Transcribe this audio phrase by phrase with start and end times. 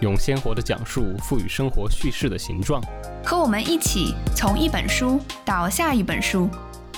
[0.00, 2.82] 用鲜活的讲述赋予生活叙事的形状。
[3.24, 6.48] 和我们一起从一本书到下一本书，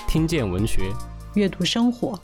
[0.07, 0.91] 听见文学，
[1.33, 2.19] 阅读生活。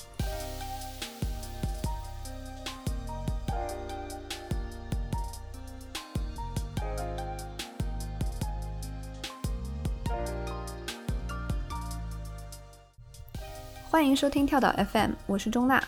[13.90, 15.82] 欢迎收听跳岛 FM，我是钟娜。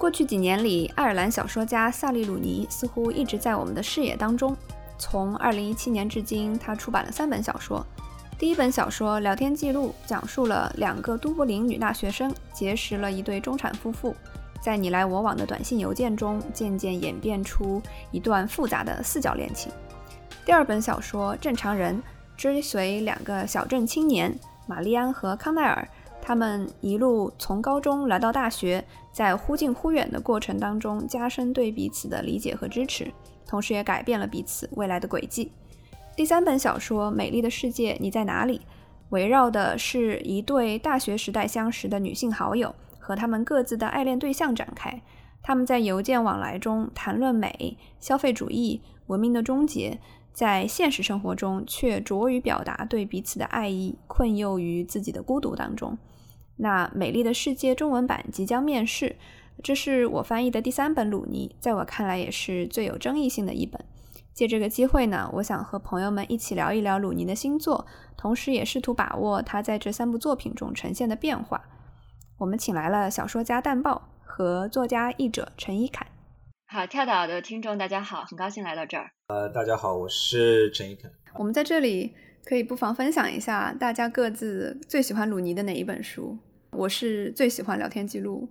[0.00, 4.56] 过去几年里，爱尔兰小说家萨利·鲁尼似乎一直在我们的视野当中。
[4.96, 7.84] 从2017年至今，他出版了三本小说。
[8.38, 14.16] 第一本小说《聊天记录》讲述了两个都柏林女大学生结识了一对中产夫妇，
[14.62, 19.70] 在你来我往的短信邮件中，渐渐演变出一段复杂的四角恋情。
[20.46, 21.98] 第二本小说《正常人》
[22.38, 24.34] 追随两个小镇青年
[24.66, 25.86] 玛丽安和康奈尔。
[26.22, 33.12] 他们一路从高中来到大学，在忽近忽远的过程当中，加深对彼此的理解和支持，
[33.46, 35.50] 同时也改变了彼此未来的轨迹。
[36.14, 38.58] 第三本小说《美丽的世界，你在哪里》，
[39.08, 45.00] 围绕的是一对大学时代相识的女性好友和他们各自的爱恋对象展开。
[45.42, 49.98] 他们在邮件往来中谈论美、消费主义、文明的终结，
[50.34, 55.96] 在现实生活中却拙于表达对彼此的爱意，困囿于自己的孤独当中。
[56.62, 59.16] 那《美丽的世界》中文版即将面世，
[59.62, 63.82] 这是我翻译的第三本鲁尼，在我看来也是最有争议性的一本。
[64.34, 67.86] 借这个机会呢，我想和朋友们一起聊一聊鲁尼的新作，
[68.16, 71.62] 同时也试图把握他在这三部作品中呈现的变化。
[72.38, 76.06] 我们请来了小说家淡豹和作家译者陈一侃。
[76.66, 79.10] 好，跳岛的听众大家好，很高兴来到这儿。
[79.28, 81.10] 呃，大家好，我是陈一侃。
[81.36, 82.14] 我们在这里
[82.44, 86.38] 可以不妨分享一下大家各自最喜欢鲁尼的哪一本书。
[86.80, 88.48] 我是最喜欢聊天记录，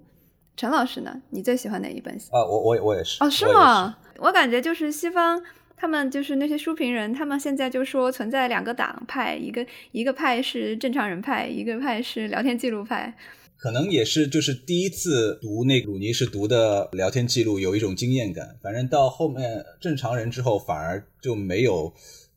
[0.56, 1.20] 陈老师呢？
[1.32, 2.14] 你最喜欢哪一本？
[2.30, 3.24] 啊，我我我也是。
[3.24, 3.98] 哦，是吗？
[4.20, 5.42] 我感觉就是西方，
[5.76, 13.18] 他们就是那些书评人，他们现在就说存在两个党派，一个一个派是正常人派，一个派是聊天记录派。
[13.58, 18.56] 可能也是，就是第一次读那鲁尼是读的聊天记录，有一种经验感。
[18.62, 21.92] 反正到后面正常人之后，反而就没有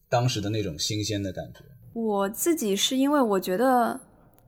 [0.09, 1.61] 当时的那种新鲜的感觉。
[1.93, 4.01] 我自己是因为我觉得。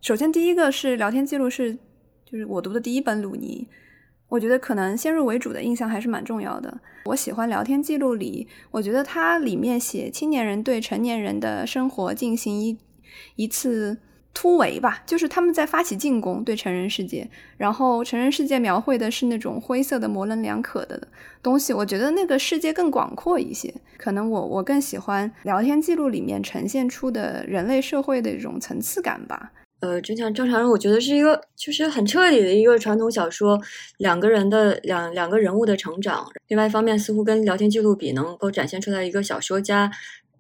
[0.05, 1.73] 首先，第一个是聊天记录是，
[2.27, 3.67] 就是我读的第一本鲁尼，
[4.29, 6.79] 我觉得可能先入为主的印象还是蛮重要的。
[7.07, 12.77] 我喜欢聊天记录里，我觉得它里面写青年人对成年人的生活进行一
[13.37, 13.97] 一次。
[14.35, 21.07] 突围吧，就是他们在发起进攻对成人世界，然后成人世界描绘的是那种灰色的、模棱两可的
[21.41, 21.73] 东西。
[21.73, 29.53] 我觉得那个世界更广阔一些，可能我我更喜欢聊天记录里面呈现出的人类社会的一种层次感吧。
[29.85, 33.61] 呃，就像正常人，我觉得是一个就是很彻底的一个传统小说，
[33.99, 36.27] 两个人的两两个人物的成长。
[36.49, 39.91] 另外一方面，似乎跟聊天记录比，能够展现出来一个小说家。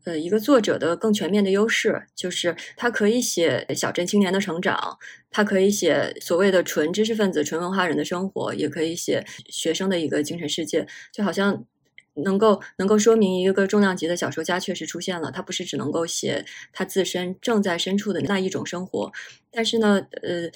[0.04, 4.98] 呃，一个作者的更全面的优势，就是他可以写小镇青年的成长，
[5.30, 11.64] 他可以写所谓的纯知识分子、纯文化人的生活，也可以写学生的一个精神世界，就好像
[12.14, 15.30] 能够能够说明一个重量级的小说家确实出现了。
[15.30, 19.12] 他不是只能够写他自身正在身处的那一种生活，
[19.50, 20.50] 但是呢，呃，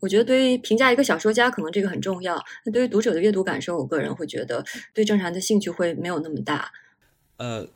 [0.00, 2.42] 我觉得对于评价一个小说家，可能这个很重要。
[2.64, 4.64] 那对于读者的阅读感受，我个人会觉得
[4.94, 6.72] 对正常的兴趣会没有那么大。
[7.36, 7.68] 呃。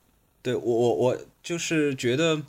[0.42, 2.40] 对我我我就是觉得，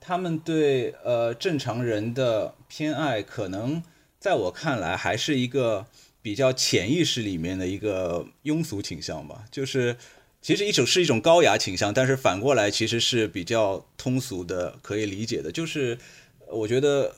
[0.00, 3.80] 他们对呃正常人的偏爱，可能
[4.18, 5.86] 在我看来还是一个
[6.20, 9.44] 比较潜意识里面的一个庸俗倾向吧。
[9.48, 9.96] 就是
[10.46, 15.50] 其实一种是一种高雅倾向，但是反过来其实是比较通俗的，可以理解的。
[15.50, 15.98] 就是
[16.46, 17.12] 我觉得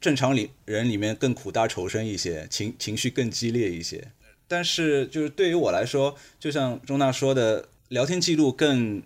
[0.00, 4.10] 正常里人里面更苦大仇深一些，情情绪更激烈一些。
[4.48, 9.00] 但是就是对于我来说，就像钟娜说的，聊天记录更。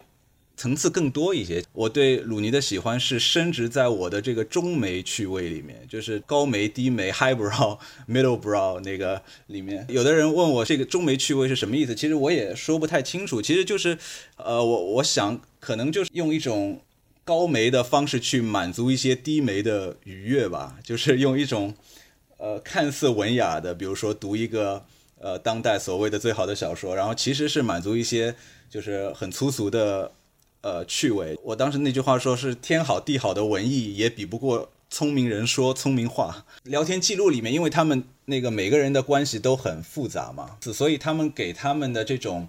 [0.57, 1.63] 层次更多一些。
[1.73, 9.87] 我对鲁尼的喜欢是升值在我的这个中眉趣味里面，就是高眉、低眉、high brow、 middle brow 那个里面。
[9.89, 13.43] 有的人问我这个中眉趣味是什么意思，其实我也说不太清楚。
[13.43, 13.99] 其实就是，
[14.37, 16.81] 呃，我我想可能就是用一种
[17.23, 21.75] 高眉的方式去满足一些低眉的愉悦吧，就是用一种
[22.39, 24.85] 呃看似文雅的，比如说读一个
[25.19, 28.35] 呃当代所谓的最好的小说，然后其实是满足一些。
[28.69, 30.11] 就是很粗俗的
[30.67, 31.39] 呃趣味。
[31.45, 36.45] 我当时那句话说是天好地好的文艺也比不过聪明人说聪明话。
[36.65, 42.49] 聊天记录里面，因为他们那个每个人的关系都很复杂嘛，所以他们给他们的这种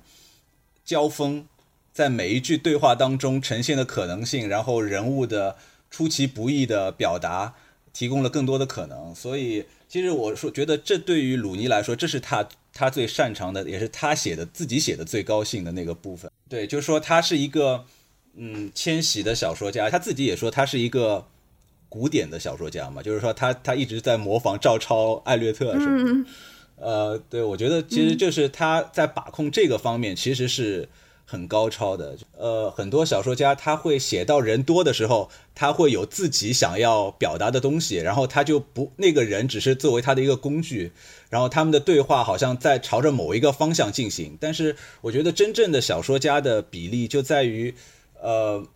[0.84, 1.46] 交锋，
[1.94, 5.58] 在每一句对话当中呈现的可能性，然后人物的
[5.92, 7.54] 出其不意的表达，
[7.94, 9.14] 提供了更多的可能。
[9.14, 16.31] 所以，其实我说觉得这对于鲁尼来说，这是他他最擅长的，也是他写的自己写的最高兴的那个部分。
[16.50, 17.86] 对，就是说他是一个
[18.38, 21.25] 嗯千玺的小说家，他自己也说他是一个
[21.89, 26.12] 古典的小说家嘛，就是说他他一直在模仿照抄艾略特什么的。
[26.12, 26.25] 嗯
[26.80, 30.88] 呃，对，我觉得其实就是他在把控这个方面其实是
[31.25, 32.16] 很高超的。
[32.38, 40.92] 呃，很多小说家他会写到人多的时候，他会有自己想要表达的东西，然后他就不那个人只是作为他的一个工具，
[41.31, 44.38] 然后他们的对话好像在朝着某一个方向进行。
[44.40, 47.74] 但是我觉得真正的小说家的比例就在于，
[48.22, 48.68] 呃。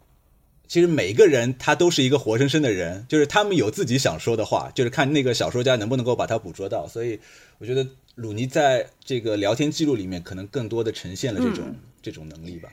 [0.68, 6.88] 其实每个人他都是一个活生生的人，就是他们有自己想说的话，就是看那个小说家能不能够把它捕捉到。
[6.88, 7.20] 所以
[7.58, 7.86] 我觉得
[8.16, 12.70] 鲁尼在这个聊天记录里面，可能更多的呈现了这种、这种能力吧。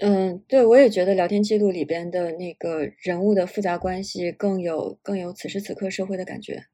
[0.00, 6.66] 嗯，对，我也觉得聊天记录里边的那个人物的复杂关系更有更有此时此刻社会的感觉。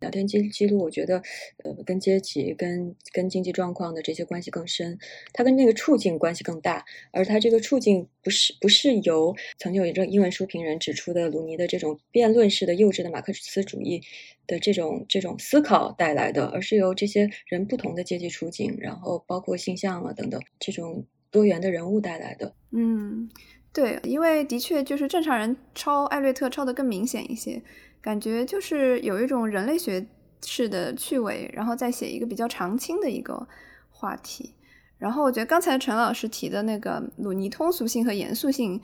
[0.00, 1.22] 聊天记记录，我觉得，
[1.64, 4.98] 呃，跟阶级、跟跟经济状况的这些关系更深，
[5.32, 14.02] 它跟那个处境关系更大，而它这个处境不是不是由曾经有一个英文书评人指出的鲁尼的这种辩论式的幼稚的马克思主义
[14.46, 22.54] 的这种这种思考带来的，而是由这些人不同的阶级处境，然后包括性向啊等等这种多元的人物带来的。
[22.72, 23.30] 嗯，
[23.72, 27.62] 对，因为的确就是正常人抄艾略特抄的更明显一些。
[28.00, 30.06] 感觉就是有一种人类学
[30.42, 33.48] 式的趣味，然后再写一个比较长青的一个
[33.90, 34.54] 话题。
[34.98, 38.80] 然后我觉得刚才陈老师提的那个鲁尼通俗性和严肃性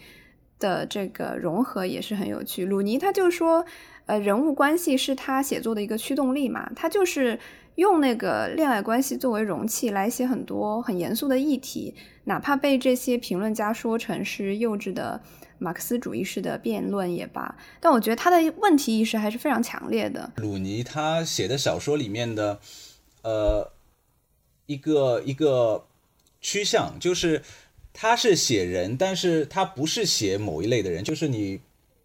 [0.59, 2.67] 的这个融合也是很有趣。
[2.67, 3.65] 鲁尼他就说，
[4.07, 7.39] 呃，人物关系是他写作的一个驱动力嘛，他就是
[7.77, 15.21] 用那个恋爱关系作为容器来写很多很严肃的议题，哪怕被这些评论家说成是幼稚的。
[15.59, 20.33] 马克思主义式的辩论也罢，但我觉得他的问题意识还是非常强烈的。
[20.39, 22.59] 鲁尼他写的小说里面的，
[23.23, 23.71] 呃，
[24.67, 25.87] 一个一个
[26.41, 27.43] 趋向就是
[27.93, 31.61] 他是写人，但是他不是写某一类的人，就是你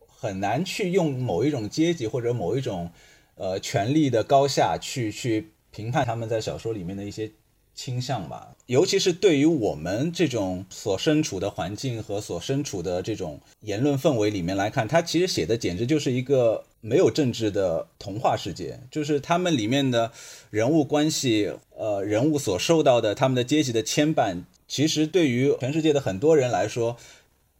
[0.05, 2.91] 很难去用某一种阶级或者某一种
[3.33, 7.31] 呃权力的高下去去评判他们在小说里面的一些。
[7.77, 20.11] 倾向吧，尤其是对于我们这种所身处的环境和所身处的这种言论氛围里面来看，他其实写的简直就是一个没有政治的童话世界，就是他们里面的
[20.49, 24.37] 人物关系，呃，人物所受到的他们的阶级的牵绊，
[24.67, 26.97] 其实对于全世界的很多人来说，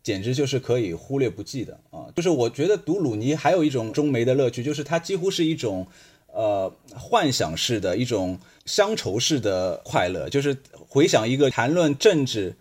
[0.01, 2.09] 简直就是可以忽略不计的啊。
[2.15, 5.85] 就是我觉得读鲁尼还有一种中梅的乐趣，就是它几乎是一种。
[6.33, 10.55] 呃，幻想式的一种乡愁式的快乐，就是
[10.87, 12.55] 回想一个谈论政治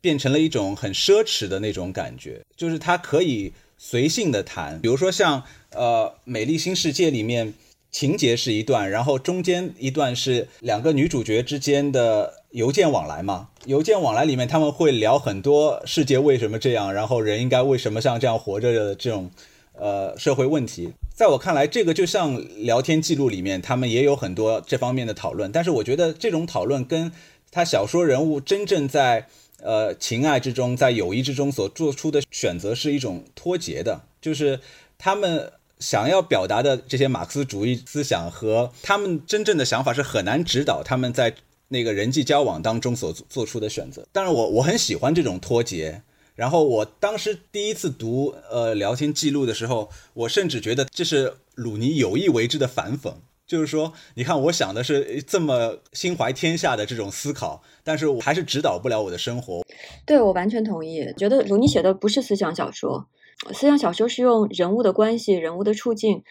[0.00, 7.54] 变成了一种很奢侈的那种感觉，就是他可以随性的谈，比如说像呃《美丽新世界》里面
[7.92, 19.30] 情节是一段，然后中间一段是两个女主角之间的邮件往来嘛，邮件往来里面他们会聊很多世界为什么这样，然后人应该为什么像这样活着的这种
[19.74, 20.92] 呃社会问题。
[21.22, 25.52] 在我看来，这个就像聊天记录里面，他们也有很多这方面的讨论。
[25.52, 27.12] 但是我觉得这种讨论跟
[27.52, 29.28] 他小说人物真正在
[29.62, 34.58] 呃情爱之中，在友谊之中所做出的选择是一种脱节的，就是
[34.98, 41.36] 他们想要表达的这些马克思主义思想和他们真正的想法是很难指导他们在
[41.68, 44.04] 那个人际交往当中所做出的选择。
[44.10, 46.02] 当然，我我很喜欢这种脱节。
[46.34, 53.14] 然后我当时第一次读呃聊天记录的时候，我甚至觉得这是鲁尼有意为之的反讽，
[53.46, 59.62] 就是说，你看我想的是这么心怀天下的这种思考，但是我还是指导不了我的生活。
[60.06, 63.06] 对我完全同意，觉得鲁尼写的不是思想小说，
[63.52, 66.22] 思想小说是用人物的关系、人物的处境，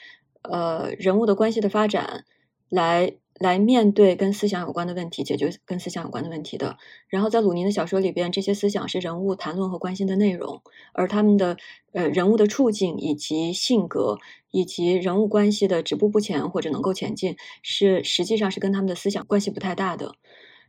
[0.42, 2.26] 呃，人物的关系的发展
[2.70, 3.14] 来。
[3.42, 6.78] 来面对跟思想有关的问题，解决跟思想有关的问题的。
[7.08, 10.62] 然后在鲁尼的小说里边，这些思想是人物谈论和关心的内容，
[10.94, 11.58] 而他们的
[11.92, 14.20] 呃人物的处境以及性格
[14.52, 20.14] 以及人物关系的止步不前或者能够前进，是实际上是跟他们的思想关系不太大的。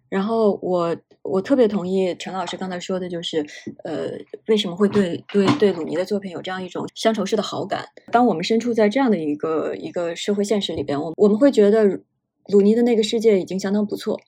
[0.08, 3.44] 然后我我特别同意陈老师刚才说的，就是
[3.84, 4.12] 呃
[4.46, 7.84] 为什么会对对对鲁尼的作品有这样一种乡愁式的好感？
[8.10, 12.00] 当我们身处在这样的一个一个社会现实里边，我我们会觉得。
[12.48, 14.20] 鲁尼的那个世界已经相当不错，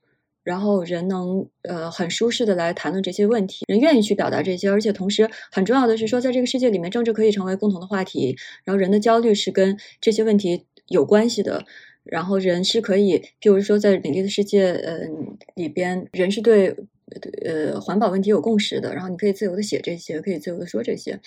[0.43, 11.65] 然后人能呃很舒适的来谈论这些问题，人愿意去表达这些，而且同时很重要的是说，在这个世界里面，政治可以成为共同的话题，然后人的焦虑是跟这些问题有关系的，
[12.05, 15.01] 然后人是可以，譬如说在美丽的世界呃
[15.55, 16.77] 里边，人是对
[17.45, 21.19] 呃环保问题有共识的，然后你可以自由的写这些，可以自由的说这些，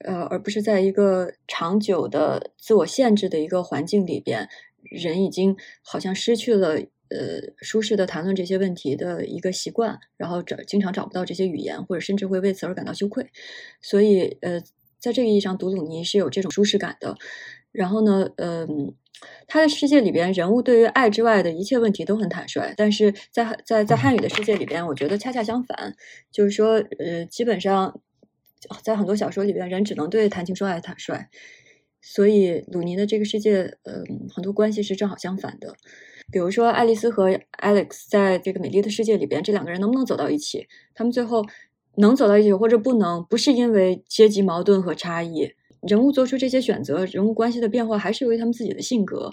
[0.00, 4.48] 呃，而不是在一个长久的自我限制的一个环境里边，
[4.90, 6.78] 人已经好像失去了。
[7.08, 13.30] 呃，舒适的谈论这些问题的一个习惯，然后找经常找不到这些语言，或者甚至会为此而感到羞愧。
[13.80, 14.60] 所以，呃，
[14.98, 17.16] 在这个意义上，读鲁尼是有这种舒适感的。
[17.70, 18.92] 然后呢，嗯，
[19.46, 22.74] 他的世界里边，人物对于爱之外的一切问题都很坦率。
[22.76, 25.94] 但是在在在汉语的世界里边，我觉得恰恰相反，
[26.32, 28.00] 就是说，呃，基本上
[28.82, 31.28] 在很多小说里边，人只能对谈情说爱坦率。
[32.08, 35.74] 所以，鲁尼的这个世界，嗯，很多关系是正好相反的。
[36.30, 40.68] 比如说，爱丽丝和 Alex 在这个美丽的世界里边，这两个人能不能走到一起？
[40.94, 41.44] 他们最后
[41.96, 45.50] 能走到一起或者不能，不是因为阶级矛盾和差异。
[45.82, 49.32] 人物做出这些选择，人物关系的变化还是由于他们自己的性格。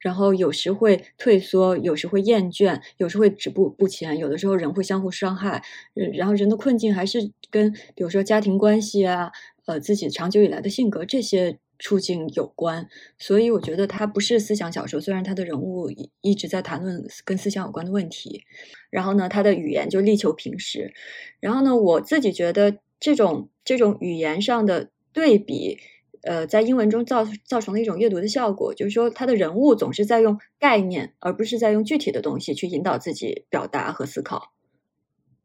[0.00, 4.18] 然后有时会退缩，有时会厌倦，有时会止步不前。
[4.18, 5.62] 有的时候人会相互伤害。
[6.14, 9.30] 然后人的困境还是跟比如说家庭关系啊，
[9.66, 11.58] 呃，自己长久以来的性格这些。
[11.78, 15.00] 处境有关，所以我觉得它不是思想小说。
[15.00, 15.88] 虽然它的人物
[16.20, 18.42] 一直在谈论跟思想有关的问题，
[18.90, 20.92] 然后呢，它的语言就力求平实。
[21.38, 25.78] 然后呢，我自己觉得这种这种语言上的对比，
[26.22, 34.52] 呃，在英文中造造成了一种阅读的效果，就是说，他的人物总是在用概念，而不是在用具体的东西去引导自己表达和思考。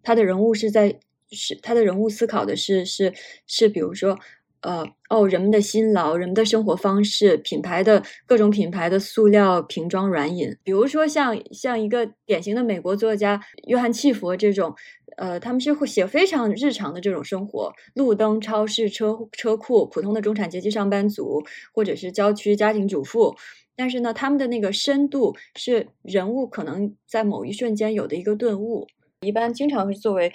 [0.01, 0.99] 他的人物是在
[1.29, 3.13] 是他的人物思考的是是
[3.45, 4.19] 是，比如说。
[4.63, 14.73] 呃哦，人们的辛劳，人们的生活方式，品牌的各种品牌的塑料瓶装软饮，比如说像像一个典型的美国作家约翰契佛这种，
[15.17, 21.43] 呃，他们是会写非常日常的这种生活，路灯、超市、车车库，普通的中产阶级上班族，
[21.73, 23.35] 或者是郊区家庭主妇，
[23.75, 28.87] 但是呢，他们的那个深度是人物可能在某一瞬间有的一个顿悟，
[29.21, 30.31] 一般经常会作为。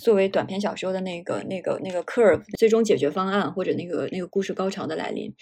[0.00, 5.32] 作为短篇小说的那个、那个、那个 curve 最终解决方案，或者那个、那个故事高潮的来临。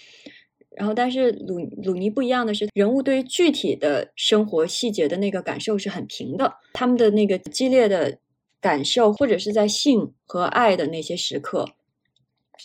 [0.76, 6.52] 然后，但是鲁鲁尼不一样的是，人物对于具体的生活细节的那个感受是很平的。
[6.72, 8.18] 他们的那个激烈的
[8.60, 11.68] 感受，或者是在性和爱的那些时刻，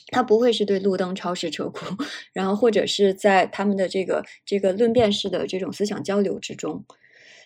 [0.07, 1.85] 他不会是对路灯、超市、车库，
[2.33, 6.83] 然后或者是在他们的这个这个论辩式的这种思想交流之中。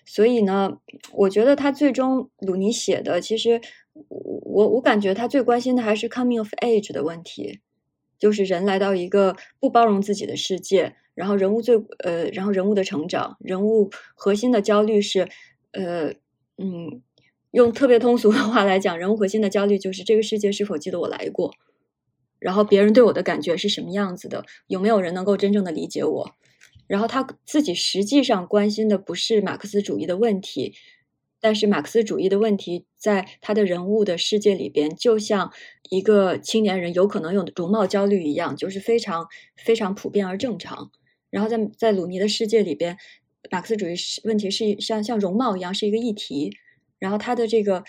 [0.05, 0.77] 所以呢，
[1.11, 3.59] 我觉得他最终鲁尼写的其实。
[3.93, 7.59] 我我感觉他最关心的还是 coming of age 的问题，
[8.19, 15.27] 就是人来到一个不包容自己的世界，然后人物最呃，然后人物的成长，人物核心的焦虑是，
[15.71, 16.13] 呃
[16.57, 17.01] 嗯，
[17.51, 21.53] 用特别通俗的话来讲，人物核心的焦虑就是这个世界是否记得我来过，
[22.39, 26.35] 然后别人对我的感觉是什么样子的，有没有人能够真正的理解我，
[26.87, 30.73] 然后他自己实际上关心的不是马克思主义的问题。
[31.43, 35.51] 但是马克思主义的问题，在他的人物的世界里边，就像
[35.89, 40.89] 一个青年人有可能有容貌焦虑一样，就是非常非常普遍而正常。
[41.29, 42.95] 然后在在鲁尼的世界里边，
[43.51, 46.55] 马克思主义是问题是像像容貌一样是一个议题。
[46.97, 47.83] 然后他的这个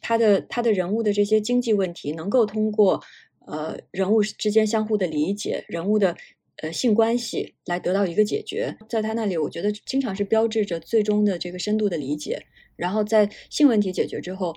[0.00, 3.02] 他的他的人物的这些经济问题，能够通过
[3.44, 6.16] 呃人物之间相互的理解，人物的
[6.58, 8.76] 呃性关系来得到一个解决。
[8.88, 12.46] 在他那里，我觉得经常是标志着最终的这个深度的理解。
[12.80, 14.56] 然后在性问题解决之后，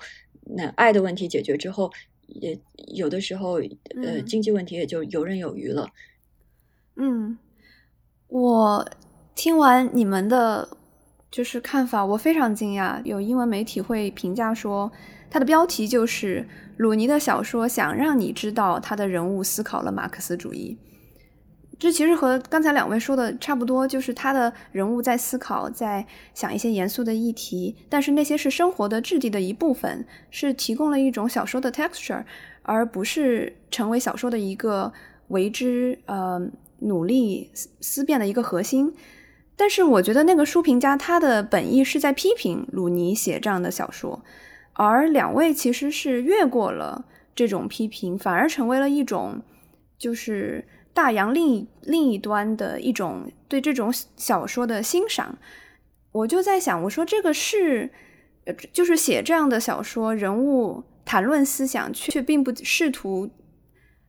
[0.55, 1.91] 那爱的问题解决之后，
[2.27, 2.57] 也
[2.95, 3.59] 有的时候，
[4.03, 5.89] 呃，经济问题也就游刃有余了。
[6.95, 7.37] 嗯，
[8.27, 8.89] 我
[9.35, 10.77] 听完你们的，
[11.29, 13.01] 就是看法，我非常惊讶。
[13.03, 14.91] 有英文媒体会评价说，
[15.29, 20.77] 它的标题就是鲁尼的小说想让你知道他的人物思考了马克思主义。
[21.79, 32.23] 这其实和刚才两位说的差不多，就是他的人物在思考，在想一些严肃的议题，但是那些是生活的质地的一部分，是提供了一种小说的 texture，
[32.61, 34.93] 而不是成为小说的一个
[35.29, 36.39] 为之呃
[36.79, 37.49] 努力
[37.81, 38.93] 思辨的一个核心。
[39.57, 44.23] 但是我觉得那个书评家他的本意是在批评鲁尼写这样的小说，
[44.73, 49.41] 而两位其实是越过了这种批评，反而成为了一种
[49.97, 50.65] 就是。
[50.93, 55.37] 大洋另一另一端的一种对这种小说的欣赏，
[56.11, 57.91] 我就在想，我说这个是，
[58.71, 63.29] 就是写这样的小说，人物谈论思想，却并不试图，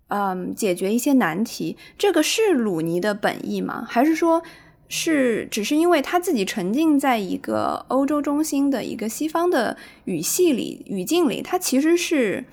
[0.08, 3.86] 嗯，解决一些难题，这个是鲁尼的本意吗？
[3.88, 4.42] 还是说，
[4.88, 12.44] 是只是因为他自己沉浸在一个欧洲中心的一个西方的语系里、语境里，他其实是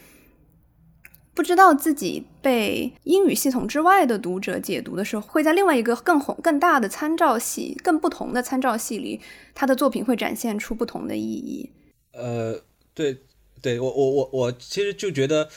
[1.33, 9.21] 不知道自己被英语系统之外的读者解读的时候，会在另外一个更宏、更大的参照系、更不同的参照系里，
[9.53, 11.69] 他的作品会展现出不同的意义。
[12.13, 12.61] 呃，
[12.93, 13.17] 对，
[13.61, 15.49] 对我我我我其实就觉得，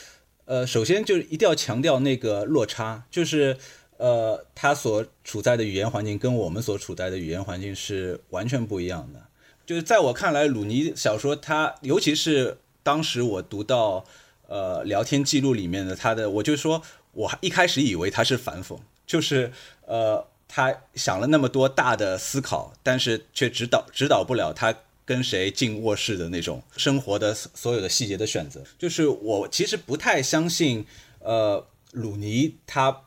[0.45, 3.57] 呃，首先就是一定要强调那个落差，就是。
[3.97, 9.29] 呃，他所处在的语言环境跟我们所处在的语言环境是完全不一样的。
[9.65, 14.05] 就是在我看来，鲁尼小说，他尤其是当时我读到
[14.49, 16.83] 呃聊天记录里面的他的，我就说，
[17.13, 19.53] 我一开始以为他是反讽，就是
[19.87, 24.75] 呃他想了那么多大的思考，但是却指导指导不了他
[25.05, 28.63] 跟谁进卧室的那种生活的所有的细节的选择。
[28.79, 30.87] 就是我其实不太相信，
[31.21, 33.03] 呃，鲁尼他。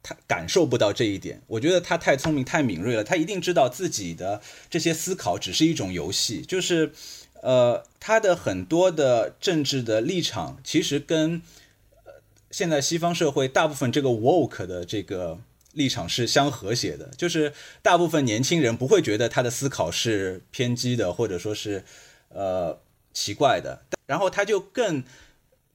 [0.00, 3.02] 他感受不到这一点，我觉得他太聪明、太敏锐了。
[3.02, 4.40] 他一定知道自己的
[4.70, 6.92] 这些思考只是一种游戏，就是，
[7.42, 11.42] 呃，他的很多的政治的立场其实跟，
[12.50, 15.38] 现在西方社会大部分这个 woke 的这个
[15.72, 17.52] 立场是相和谐的，就是
[17.82, 21.84] 大部分年轻人不会觉得他的思考是偏激的，或者说是，
[22.28, 22.78] 呃，
[23.12, 23.82] 奇怪的。
[24.06, 25.04] 然后他就更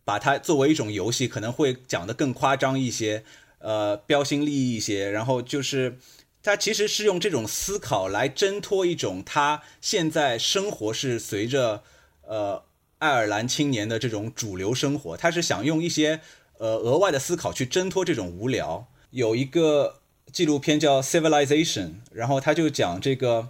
[0.04, 3.24] 把它作为一种游戏，可能会讲得更夸张一些。
[3.66, 5.98] 呃，标新立异一些，然后就是
[6.44, 11.84] 他其实是用这种思考来挣脱一种他现在生活是随着
[12.28, 12.64] 呃
[13.00, 16.20] 爱尔兰青年的这种主流生活，他是想用一些
[16.58, 18.88] 呃额外的思考去挣脱这种无聊。
[19.12, 20.02] 有一个
[20.34, 23.50] 纪录片叫《Civilization》，然后他就讲这个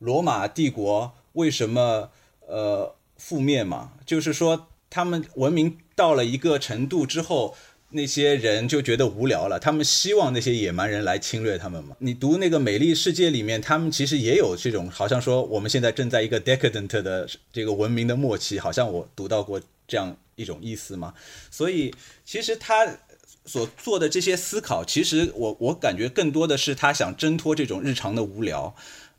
[0.00, 2.10] 罗马帝国为什么
[2.48, 7.54] 呃覆灭嘛，就是说他们文明到了一个程度之后。
[7.92, 11.94] 那些人就觉得无聊了，他们希望那些野蛮人来侵略他们嘛？
[11.98, 21.12] 你读那个《美丽世界》里面，他们其实也有这种，好像说我们现在正在一个 decadent 的这个文明的末期，好像我读到过这样一种意思嘛。
[21.50, 21.94] 所以
[22.24, 22.96] 其实他
[23.44, 28.74] 所做的这些思考，其实我我感觉更多的是他想挣脱这种日常的无聊。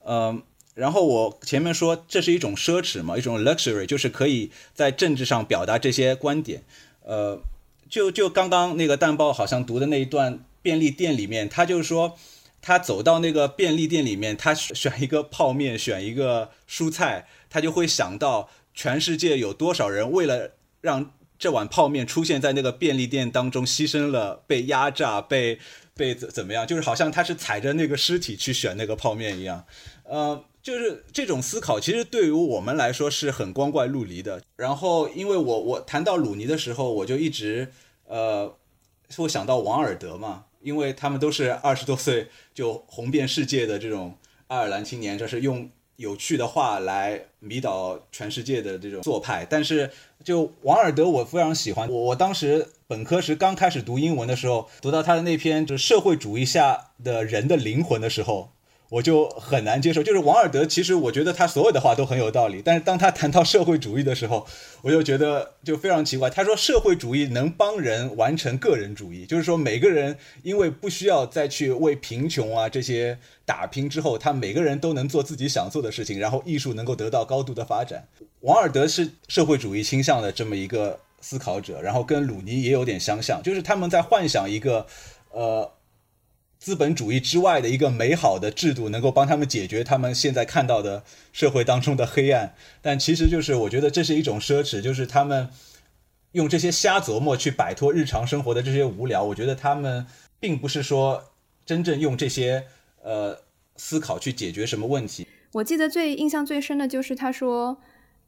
[0.05, 0.41] 嗯，
[0.73, 6.63] 然后我前面说这是一种奢侈嘛，一种 luxury，就是可以在政治上表达这些观点。
[7.03, 7.39] 呃。
[7.93, 12.17] 就就刚刚那个蛋报好像读的那一段便利店里面，他就是说，
[12.59, 25.59] 他走到那个便利店里面，他选一个泡面，选一个蔬菜，他就会想到全世界有多少人为了让这碗泡面出现在那个便利店当中，牺牲了，被压榨，被
[25.95, 29.63] 被怎怎么样，就是好像他是踩着那个尸体去选那个泡面一样，
[30.05, 34.41] 呃，就是这种思考，其实对于我们来说是很光怪陆离的。
[34.55, 37.71] 然后，因为我我谈到鲁尼的时候，我就一直。
[38.07, 38.55] 呃，
[39.15, 40.45] 会想到王尔德嘛？
[40.61, 49.45] 因为他们都是二十多岁就红遍世界的这种爱尔兰青年，就是用有趣的话来迷倒全世界的这种做派。
[49.49, 49.91] 但是，
[50.23, 51.89] 就王尔德，我非常喜欢。
[51.89, 58.51] 我我当时本科时刚开始读英文的时候，读到他的那篇就是社会主义下的人的灵魂的时候。
[58.93, 64.45] 我就很难接受，就是王尔德，其实我觉得他所有的话都很有道理，但是当他谈到社会主义的时候，
[64.83, 66.29] 我就觉得就非常奇怪。
[66.29, 78.07] 他说社会主义能帮人完成个人主义，就是说每个人因为不需要再去为贫穷啊这些打拼之后，他每个人都能做自己想做的事情，然后艺术能够得到高度的发展。
[78.41, 84.85] 王尔德是社会主义倾向的这么一个思考者，然后跟鲁尼也有点相像，就是他们在幻想一个，
[85.31, 85.71] 呃。
[86.63, 95.49] 资本主义之外的一个美好的制度，能够帮他们解决他们现在看到的社会当中的黑暗，但其实就是我觉得这是一种奢侈，就是他们
[96.31, 99.21] 用这些瞎琢磨去摆脱日常生活的这些无聊。
[99.21, 100.05] 我觉得他们
[100.39, 101.33] 并不是说
[101.65, 102.63] 真正用这些
[103.01, 103.39] 呃
[103.75, 105.27] 思考去解决什么问题。
[105.51, 107.77] 我记得最印象最深的就是他说，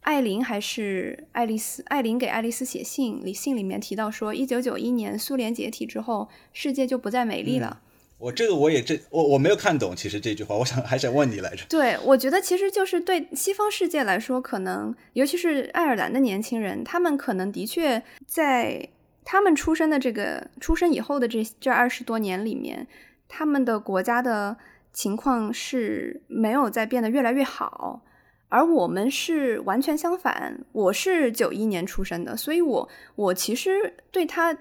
[0.02, 7.80] 艾琳还是爱丽丝，艾琳给爱丽丝写信，信里面提到说，一九九一年苏联解体之后，世界就不再美丽了。
[8.18, 11.66] 我这个我也这我我没有看懂，其实这句话，我想还想问你来着。
[11.68, 18.88] 对，我觉得其实就是对西方世界来说，可能尤其是爱尔兰的年轻人，他们可能的确在
[19.26, 22.88] 他们出生的这个出生以后的这这二十多年里面，
[23.28, 24.56] 他们的国家的
[24.94, 28.02] 情况是没有在变得越来越好，
[28.48, 30.64] 而我们是完全相反。
[30.72, 34.58] 我是九一年出生的，所以我我其实对他。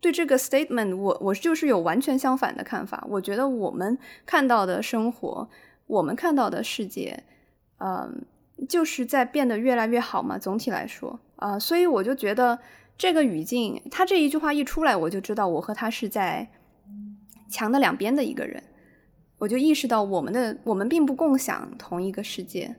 [0.00, 3.06] 对这个 statement，我我就是有完全相反的看法。
[3.08, 5.48] 我觉得我们看到的生活，
[5.86, 7.22] 我们看到的世界，
[7.78, 8.24] 嗯，
[8.68, 10.38] 就是在变得越来越好嘛。
[10.38, 12.58] 总体来说，啊，所以我就觉得
[12.96, 16.48] 这个语境，他这一句话一出来，我就知道我和他是在
[17.50, 18.62] 墙的两边的一个人。
[19.38, 22.76] 我就意识到我们的我们并不共享同一个世界。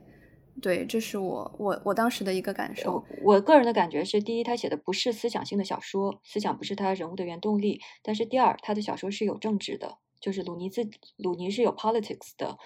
[0.60, 3.04] 对，这是我我我当时的一个感受。
[3.22, 7.80] 我个人的感觉是，第一，他写的不是思想性的小说，思想不是他人物的原动力。
[8.02, 12.58] 但是第二，他的小说是有政治的，就是鲁尼自鲁尼是有 politics 的。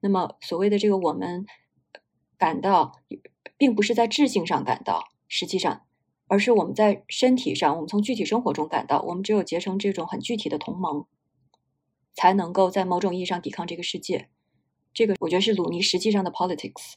[0.00, 1.46] 那么所谓的这个我们
[2.38, 2.92] 感到，
[3.56, 5.82] 并不是在智性上感到，实际上，
[6.28, 11.06] 而是我们在身体上，我们从具体生活中感到，我们只有结成这种很具体的同盟，
[12.14, 14.28] 才能够在某种意义上抵抗这个世界。
[14.92, 16.92] 这个我觉得是鲁尼实际上的 politics。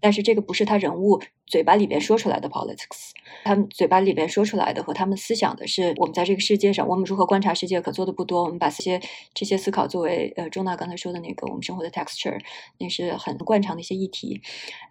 [0.00, 3.10] 但是这个不是他人物嘴巴里边说出来的 politics，
[3.44, 8.44] 他们嘴巴里边说出来的和他们思想的是我们在这个世界上，我们如何观察世界可做的不多。
[8.44, 9.00] 我们把这些
[9.34, 12.38] 这些思考作为呃钟娜刚才说的那个我们生活的 texture，
[12.78, 14.40] 那是很惯常的一些议题。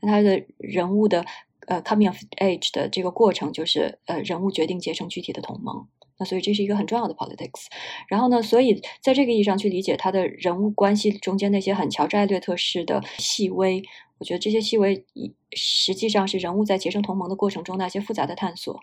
[0.02, 1.26] 那他的人物的
[1.68, 5.88] 呃 coming of age 的这个过程就是呃人物决定结成具体的同盟。
[6.20, 7.68] 那所以这是一个很重要的 politics。
[8.08, 13.84] 然后呢，所以在这个意义上去理解他的人物关系中间那些很乔治艾略特式的细微。
[14.20, 15.06] 我觉得这些细微，
[15.54, 18.80] 实际上是人物在结成同盟的过程中那些复杂的探索，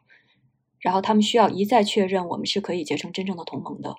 [0.78, 3.96] 然后他们需要一再确认我们是可以结成真正的同盟的。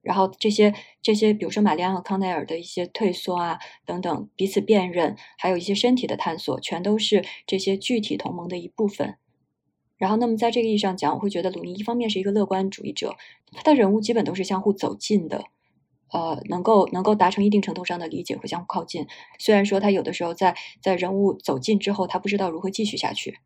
[0.00, 9.16] 然后这些这些，比如说玛丽安和康奈尔的一些退缩啊等等，彼此辨认，还有一些身体的探索，全都是这些具体同盟的一部分。
[9.96, 13.16] 然后，那么在这个意义上讲，我会觉得鲁尼一方面是一个乐观主义者，
[13.52, 15.44] 他的人物基本都是相互走近的。
[16.12, 19.06] 呃，能够能够达成一定程度上的理解和相互靠近。
[19.38, 23.38] 虽然说他有的时候在在人物走近之后，他不知道如何继续下去。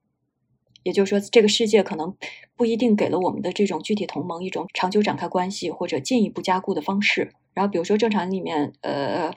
[0.85, 2.17] 也就是说，这个世界可能
[2.57, 7.33] 不一定给了我们的这种具体同盟一种长久展开关系或者进一步加固的方式。
[7.55, 9.33] 然后，比如说正常里面，呃，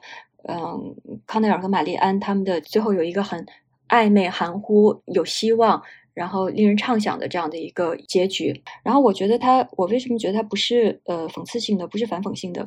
[0.48, 3.46] 嗯，康奈尔和玛丽安他们的最后有一个很
[3.88, 5.82] 暧昧、含糊、有希望。
[6.16, 12.64] 然后令人畅想的这样的一个结局，然后我觉得他，我为什么觉得他不是呃讽刺性的，不是反讽性的？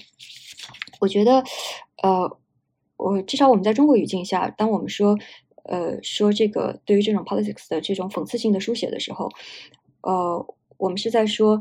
[0.99, 1.43] 我觉得，
[2.03, 2.37] 呃，
[2.97, 5.17] 我至少我们在中国语境下，当我们说
[5.63, 9.31] 呃说这个对于这种 politics 的这种讽刺性的书写的时候，
[10.01, 10.45] 呃，
[10.77, 11.59] 我们是在说。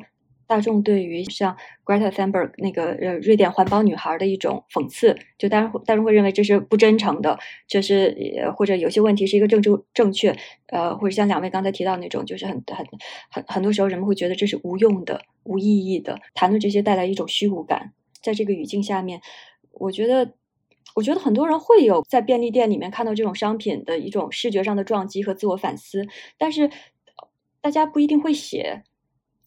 [0.49, 10.35] 大众对于像 Greta Thunberg 那个呃瑞典环保女孩的一种讽刺，就大家大众会认为这是不真诚的，这是呃或者有些问题是一个政治正确，
[10.69, 12.87] 呃，或者像两位刚才提到那种，就是很很
[13.31, 17.93] 很很多时候人们会觉得这是无用的、无意义的，谈论这些带来一种虚无感。
[18.23, 19.21] 在这个语境下面，
[19.73, 20.33] 我觉得
[20.95, 26.07] 我觉得很多人会有在便利店里面看到这种商品的一种视觉上的撞击和自我反思，
[26.39, 26.71] 但是
[27.61, 28.83] 大家不一定会写。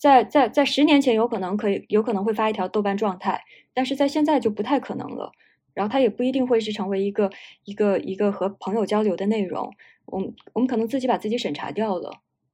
[0.02, 3.40] 在在在十年前有可能可以有可能会发一条豆瓣状态，
[3.72, 5.32] 但是在现在就不太可能了。
[5.76, 7.30] 然后它也不一定会是成为一个
[7.66, 9.72] 一个一个和朋友交流的内容。
[10.08, 12.12] 我们我们可能自己把自己审查掉了。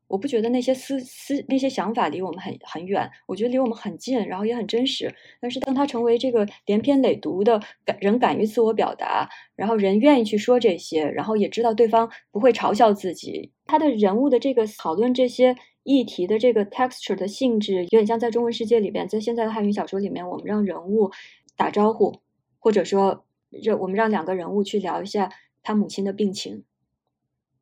[0.09, 5.13] 我不觉得那些思思那些想法离我们很很远，我觉得离我们很近，然后也很真实。
[5.39, 15.55] 但是当它成为这个连篇累读的敢人敢于自我表达，然后人愿意去说这些，然后也知道对方不会嘲笑自己，他的人物的这个讨论这些。
[15.87, 21.11] 议题的这个 texture 的性质有点像在中文世界里边，在现在的汉语小说里面，我们让人物
[21.55, 22.17] 打招呼，
[22.59, 25.31] 或者说让我们让两个人物去聊一下
[25.63, 26.65] 他母亲的病情，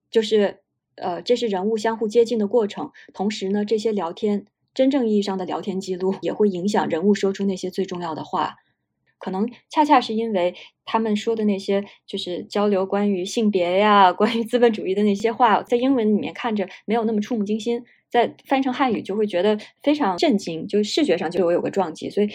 [0.10, 0.62] 就是
[0.96, 2.92] 呃，这是人物相互接近的过程。
[3.14, 8.56] 同时呢，这些聊天真正意义上的聊天记录也会影响人物说出那些最重要的话。
[9.20, 17.84] 可能恰恰是因为他们说的那些就是交流关于性别呀、关于资本主义的那些话，在英文里面看着没有那么触目惊心。
[18.16, 22.30] 在翻译成汉语就会觉得非常震惊，就视觉上就我有个撞击，所以，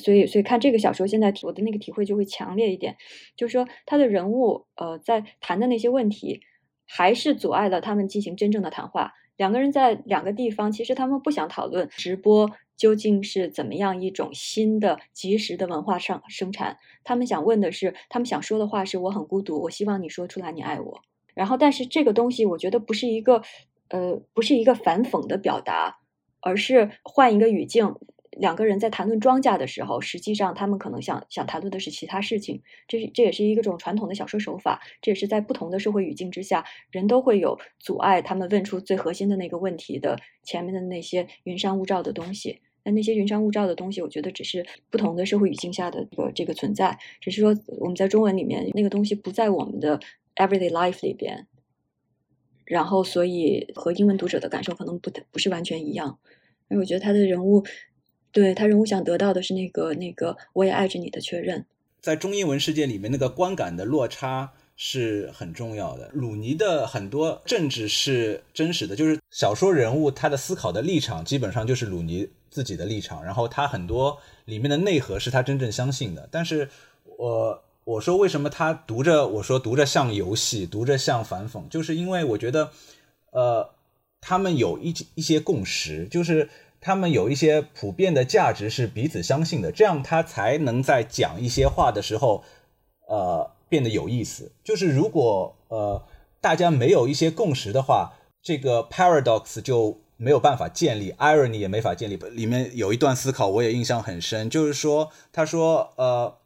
[0.00, 2.96] 所以，所以看这个小说，现在我的那个体会就会强烈一点，
[3.36, 6.40] 就是说他的人物，呃，在谈的那些问题，
[6.88, 9.12] 还是阻碍了他们进行真正的谈话。
[9.36, 21.00] 两个人在两个地方，其实他们不想讨论直播究竟是怎么样一种新的即时的文化上生产，他们想问的是，他们想说的话是我很孤独，我希望你说出来你爱我。
[21.32, 23.40] 然后，但是这个东西，我觉得不是一个。
[23.92, 25.98] 呃，不是一个反讽的表达，
[26.40, 27.94] 而是换一个语境。
[28.38, 32.62] 两个人在谈论庄稼的时候，实际上他们可能想想谈论的是其他事情。
[32.88, 34.80] 这是这也是一种传统的小说手法。
[35.02, 42.60] 这也是在不同的社会语境之下，人都会有阻碍他们问出最核心的那个问题的前面的那些云山雾罩的东西。
[42.84, 46.98] 那那些云山雾罩的东西，我觉得只是不同的社会语境下的这个这个存在。
[47.20, 50.00] 只是说我们在中文里面那个东西不在我们的
[50.36, 51.46] everyday life 里边。
[52.64, 56.18] 然后，所以和英文读者的感受可能不太不是完全一样。
[56.68, 57.64] 因为我觉得他的人物，
[58.30, 61.66] 对他人物想得到的是那个那个“我也爱着你”的确认。
[62.00, 66.10] 在中英文世界里面，那个观感的落差是很重要的。
[66.12, 76.28] 鲁尼的很多政治是真实的，就是小说人物他的思考的立场基本上就是鲁尼自己的立场，然后他很多里面的内核是他真正相信的。
[76.32, 76.68] 但是，
[77.18, 82.70] 我我说为什么他读着我说读着像游戏，读着像反讽，就是因为我觉得，
[83.32, 83.70] 呃，
[84.20, 86.48] 他们有一一些共识，就是
[86.80, 92.44] 他们有一些普遍的价值是彼此相信的，这样他才能在讲一些话的时候，
[93.08, 94.52] 呃，变得有意思。
[94.62, 96.04] 就是如果呃
[96.40, 102.16] 大家没有一些共识的话，这个 paradox 就没有办法建立，irony 也没法建立。
[102.16, 106.40] 里面有一段思考我也印象很深，就是说他说呃。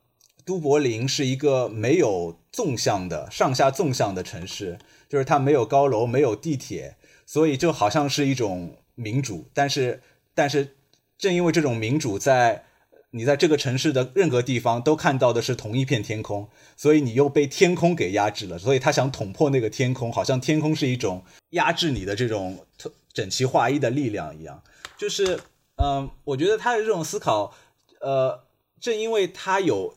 [0.46, 4.78] 都柏林是一个没有纵向的上下纵向的城市，
[5.08, 9.48] 就是它没有高楼，没有地铁，所以就好像是一种民主。
[9.52, 10.00] 但是，
[10.36, 10.76] 但是
[11.18, 12.64] 正因为这种民主，在
[13.10, 18.56] 你在这个城市的任何地方都看到的是同一片天空，所以你又被天空给压制了。
[18.56, 22.64] 所以他想捅破那个天空，好像天空是一种压制你的这种
[23.12, 24.62] 整齐划一的力量一样。
[24.96, 25.40] 就是，
[25.82, 27.52] 嗯，我觉得他的这种思考，
[28.00, 28.44] 呃，
[28.80, 29.96] 正因为他有。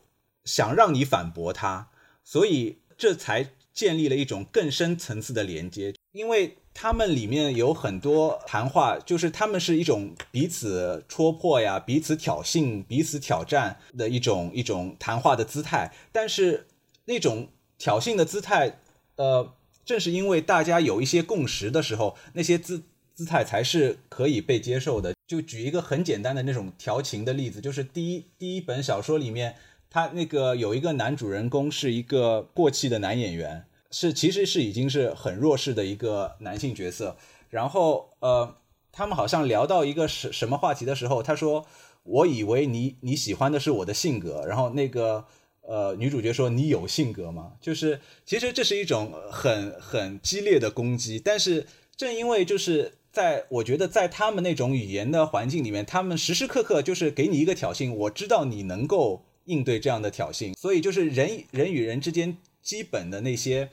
[0.50, 1.90] 想让你反驳他，
[2.24, 5.94] 所以这才建立了一种更深层次的连接。
[6.10, 15.92] 因为他们里面有很多谈话，就是他们是一种彼此戳破呀、彼此挑衅、彼此挑战的一种一种谈话的姿态。
[16.10, 16.66] 但是
[17.04, 18.80] 那种挑衅的姿态，
[19.14, 22.82] 呃，正是因为大家有一些共识的时候，那些姿
[23.14, 25.14] 姿态才是可以被接受的。
[25.28, 29.54] 就举一个很简单的那种调情的例子，就是第一第一本小说里面。
[29.90, 37.16] 他那个有一个男主人公是一个过气的男演员，是其实是已经是很弱势的一个男性角色。
[37.48, 38.54] 然后呃，
[38.92, 41.66] 他们好像聊到一个什什么话题的时候，他说
[42.04, 45.24] ：“我以为你你喜欢的是我的性格。”然后那个
[45.62, 51.18] 呃女主角说：“你有性格吗？”就是其实这是一种很很激烈的攻击。
[51.18, 59.24] 但是正因为就是在我觉得在他们那种语言的环境里面，他们时时刻刻就是给你一个挑衅，我知道你能够。
[59.50, 63.68] 应对这样的挑衅，所以就是人人与人之间基本的那些，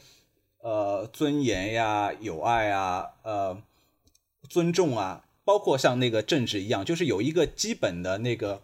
[0.61, 3.61] 呃，尊严呀、友爱啊、呃，
[4.49, 8.63] 尊重啊，包括像那个政治一样，就是有一个基本的那个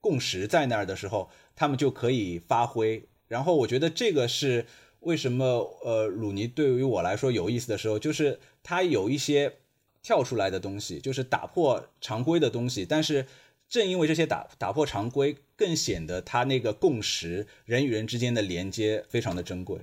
[0.00, 3.02] 共识在那儿的时候，他们就可以发挥。
[3.26, 4.64] 然后我觉得这个是
[5.00, 5.44] 为什么
[5.82, 9.54] 呃，鲁尼对于我来说有意思的时候，就是他有一些
[10.00, 13.26] 跳出来的东西，就是打破常规的东西，但是。
[13.72, 19.78] 正因为这些打打破常规，更显得他那个共识，人与人之间的连接非常的珍贵。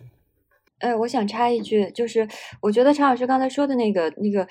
[0.80, 2.28] 哎，我想插一句，就是
[2.62, 4.46] 我觉得常老师刚才说的那个、那个、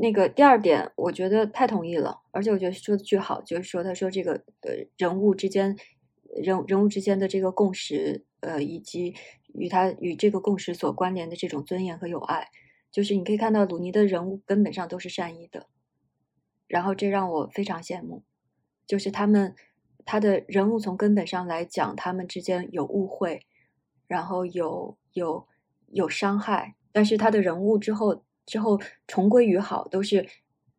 [0.00, 5.76] 那个第二点，我觉得太同意了，而且我觉得说的巨好，就是说他说这个呃人物之间
[6.36, 9.16] 人人物之间的这个共识，呃，以及
[9.54, 12.46] 与他与这个共识所关联的这种尊严和友爱，
[12.92, 15.66] 就是你可以看到鲁尼的人物根本上都是善意的，
[16.68, 18.22] 然后这让我非常羡慕。
[18.86, 19.54] 就是他们，
[20.10, 23.44] 他的人物从根本上来讲，他们之间有误会，
[24.06, 25.46] 然后有有
[25.88, 30.26] 有伤害，但是他的人物之后之后重归于好，都是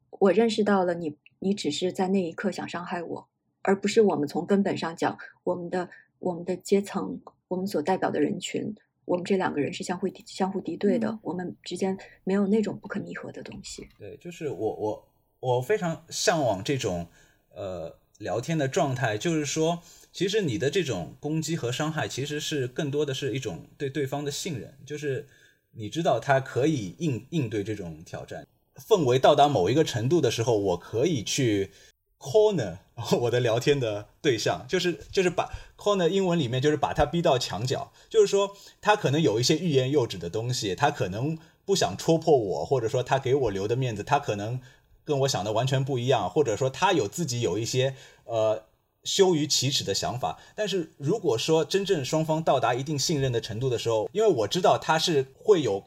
[0.10, 3.28] 我认识到了你，你只是在那一刻想伤害我，
[3.62, 5.88] 而不是我们从根本上讲，我们的
[6.18, 13.88] 我们的阶层，我们所代表的人群，我们这两个人是相互敌相互敌对的，我们之间没有那种不可弥合的东西。
[14.00, 15.08] 对，就是我我
[15.40, 17.06] 我非常向往这种。
[17.52, 25.28] 呃，聊天的状态就是说，其实你的这种攻击和伤害，其实是更多的是一种对对方的信任，就是
[25.72, 28.46] 你知道他可以应应对这种挑战。
[28.76, 31.72] 氛围到达某一个程度的时候，我可以去
[32.20, 32.80] corner
[33.22, 44.60] 我的聊天的对象，就是就是把 corner 英文里面就是把他逼到墙角，就是说他可能有一些欲言又止的东西，他可能不想戳破我，或者说他给我留的面子，他可能。
[45.10, 47.96] 跟我想的完全不一样，或者说他有自己有一些
[48.26, 48.62] 呃
[49.04, 50.38] 羞于启齿的想法。
[50.54, 55.84] 但是如果说真正双方到达一定信任的程度的时候，因为我知道他是会有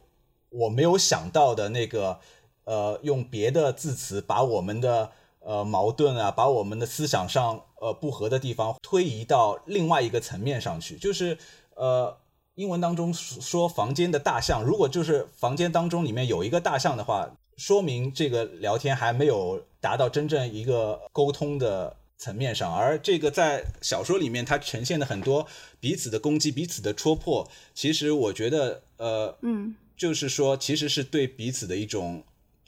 [0.49, 2.19] 我没有想到的那个
[2.65, 10.97] 呃用别的字词把我们的呃矛盾啊，把我们的思想上呃不合的地方推移到另外一个层面上去。
[10.97, 11.37] 就是
[11.75, 12.17] 呃
[12.55, 17.31] 英文当中说房间的大象，如果就是房间当中里面有一个大象的话。
[17.57, 25.47] 说明这个聊天还没有达到真正一个沟通的层面上，而这个在小说里面它呈现的很多
[25.79, 32.23] 彼此的攻击、彼此的戳破，其实我觉得，呃，嗯，就是说，其实是对彼此的一种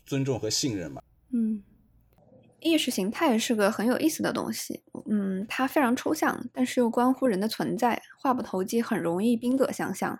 [0.05, 1.01] 尊重和信任嘛。
[1.31, 1.63] 嗯，
[2.59, 10.19] 意识形态是个很有意思的东西，嗯，它非常抽象，但是又关乎人的存在，话不投机，很容易宾戈相向。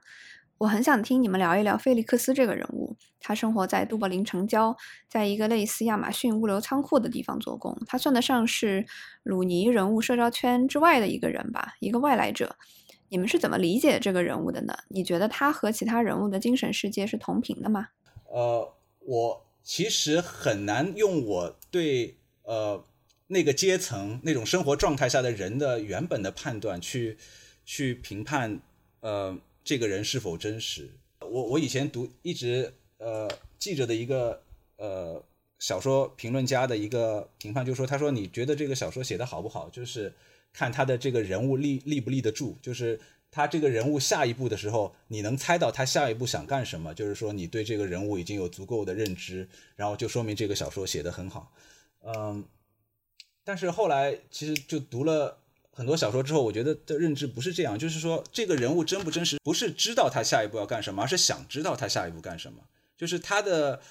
[0.58, 2.96] 我很想听你们聊一聊菲利克斯这个人物。
[3.20, 4.76] 他生活在都柏林城郊，
[5.10, 7.78] 在一个类似亚马逊物流仓库的地方做工。
[7.88, 8.86] 他算得上是
[9.24, 12.56] 鲁尼人物社交圈之外的一个人吧，一个外来者。
[13.10, 14.74] 你们是怎么理解这个人物的呢？
[14.90, 17.90] 你觉得他和其他人物的精神世界是同频的吗？
[18.26, 22.84] 呃，我其实很难用我对呃
[23.28, 27.18] 那个阶层那种生活状态下的人的原本的判断去
[27.64, 28.60] 去评判
[29.02, 30.92] 呃这个人是否真实。
[31.20, 34.44] 我我以前读一直呃记着的一个
[34.78, 35.22] 呃
[35.58, 40.14] 小说评论家的一个评判，就是说他说你觉得这个小说写的好不好，就是
[40.54, 43.00] 看他的这个人物立立不立得住，就是
[43.32, 51.52] 他这个人物下一步的时候，你能猜到他下一步想干什么，就是说你对这个人物已经有足够的认知，然后就说明这个小说写的很好。
[52.04, 52.46] 嗯，
[53.44, 55.40] 但是后来其实就读了。
[55.76, 62.60] 很多小说之后，我觉得的认知不是这样，就是说这个人物真不真实，不是知道他下一步要干什么，而是想知道他下一步干什么。
[62.98, 63.82] 就是他的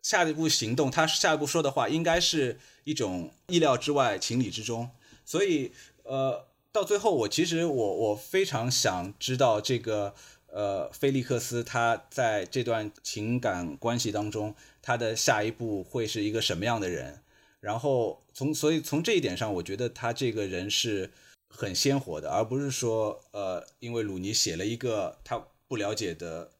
[0.00, 4.88] 下一步行动，他下一步说的话，应该是一种意料之外、情理之中。
[5.26, 5.72] 所以，
[6.04, 10.14] 呃，到最后，我其实我我非常想知道这个
[10.46, 17.20] 呃，菲利克斯他在这段情感关系当中，他的下一步会是一个什么样的人。
[17.60, 21.10] 然后从所以从这一点上，我觉得他这个人是
[21.46, 26.50] 很鲜活的，而不是说呃，因为鲁尼写了一个他不了解的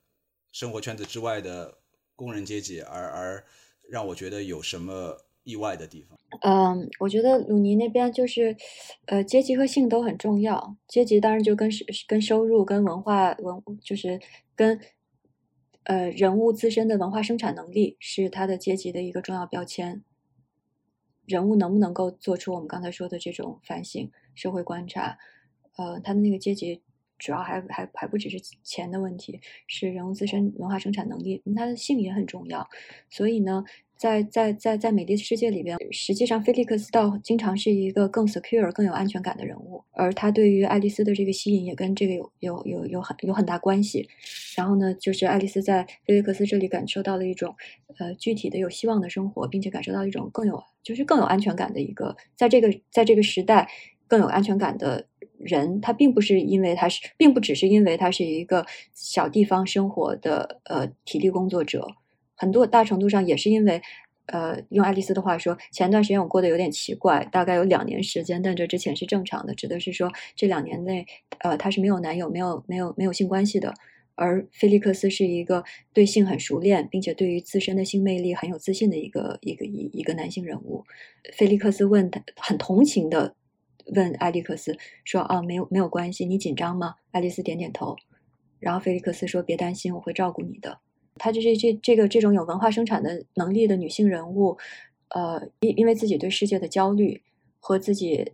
[0.52, 1.78] 生活圈子之外的
[2.14, 3.42] 工人阶级，而而
[3.88, 6.18] 让我觉得有什么意外的地方。
[6.42, 8.54] 嗯，我觉得鲁尼那边就是
[9.06, 10.76] 呃，阶级和性都很重要。
[10.86, 11.70] 阶级当然就跟
[12.06, 14.20] 跟收入、跟文化文，就是
[14.54, 14.78] 跟
[15.84, 20.04] 呃人物自身的文化生产能力是他的阶级的一个重要标签。
[21.30, 25.16] 人物能不能够做出我们刚才说的这种反省、社会观察？
[25.76, 26.82] 呃，他的那个阶级
[27.18, 32.68] 主要还还还不只是钱的问题，是人物自身文化生产能力，他的性也很重要。
[33.08, 33.64] 所以呢。
[34.00, 44.08] 在在在在美丽的世界里边，实际上菲利克斯倒经常是一个更 secure、更有安全感的人物，而他对于爱丽丝的这个吸引也跟这个有有有有很有很大关系。
[44.56, 47.54] 然后呢，就是爱丽丝在菲利克斯这里感受到了一种
[47.98, 53.68] 呃具体的有希望的生活，并且感受到一种更有就是更有安全感的一个，在这个在这个时代
[54.08, 55.78] 更有安全感的人。
[55.82, 61.86] 他并不是因为他是，并不只是因为他是一个小地方生活的呃体力工作者。
[62.40, 63.82] 很多大程度上也是因为，
[64.24, 71.06] 呃，用爱丽丝的话说，前段时间我过得有点奇怪，大概有两年时间，但这之前是正常的，指的是说这两年内，
[71.40, 73.74] 呃，她是没有男友、没有、没有、没有性关系的。
[74.14, 80.82] 而菲利克斯是一个对性很熟练，并且对于自身的性魅力很有自信的一个一个一一个男性人物。
[81.34, 83.34] 菲利克斯问他，很同情的
[83.94, 87.96] 问爱丽克斯说：“啊，没有没有关系，你紧张吗？”爱丽丝点点头，
[88.58, 90.78] 然后菲利克斯说：“别担心，我会照顾你的。”
[91.16, 94.56] 她就是这这个这种有文化生产的能力的女性人物，
[95.08, 97.20] 呃，因因为自己对世界的焦虑
[97.58, 98.32] 和自己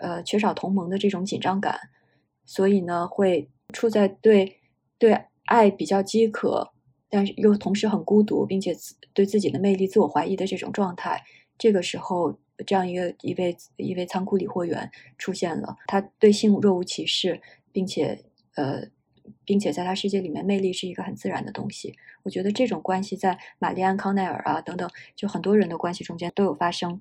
[0.00, 1.78] 呃缺少同盟的这种紧张感，
[2.44, 4.56] 所以呢，会处在对
[4.98, 6.70] 对爱比较饥渴，
[7.10, 8.76] 但是又同时很孤独，并且
[9.12, 11.20] 对自己的魅力自我怀疑的这种状态。
[11.58, 17.40] 这个时候，这样一个一位一位仓库理货员出现了，他对性若无其事，
[17.72, 18.22] 并且
[18.54, 18.86] 呃。
[19.44, 21.94] 并且在他世界里面，魅力是一个很自然的东西。
[22.22, 27.00] 我觉得这种关系在玛丽安康奈尔啊等等，就很多人的关系中间都有发生。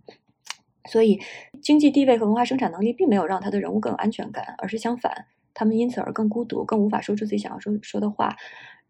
[0.90, 1.20] 所以，
[1.62, 8.36] 经济地位和文化生产能力并没有让他的人物更有安全感，而是相反，他们因此而更孤独，更无法说出自己想要说说的话，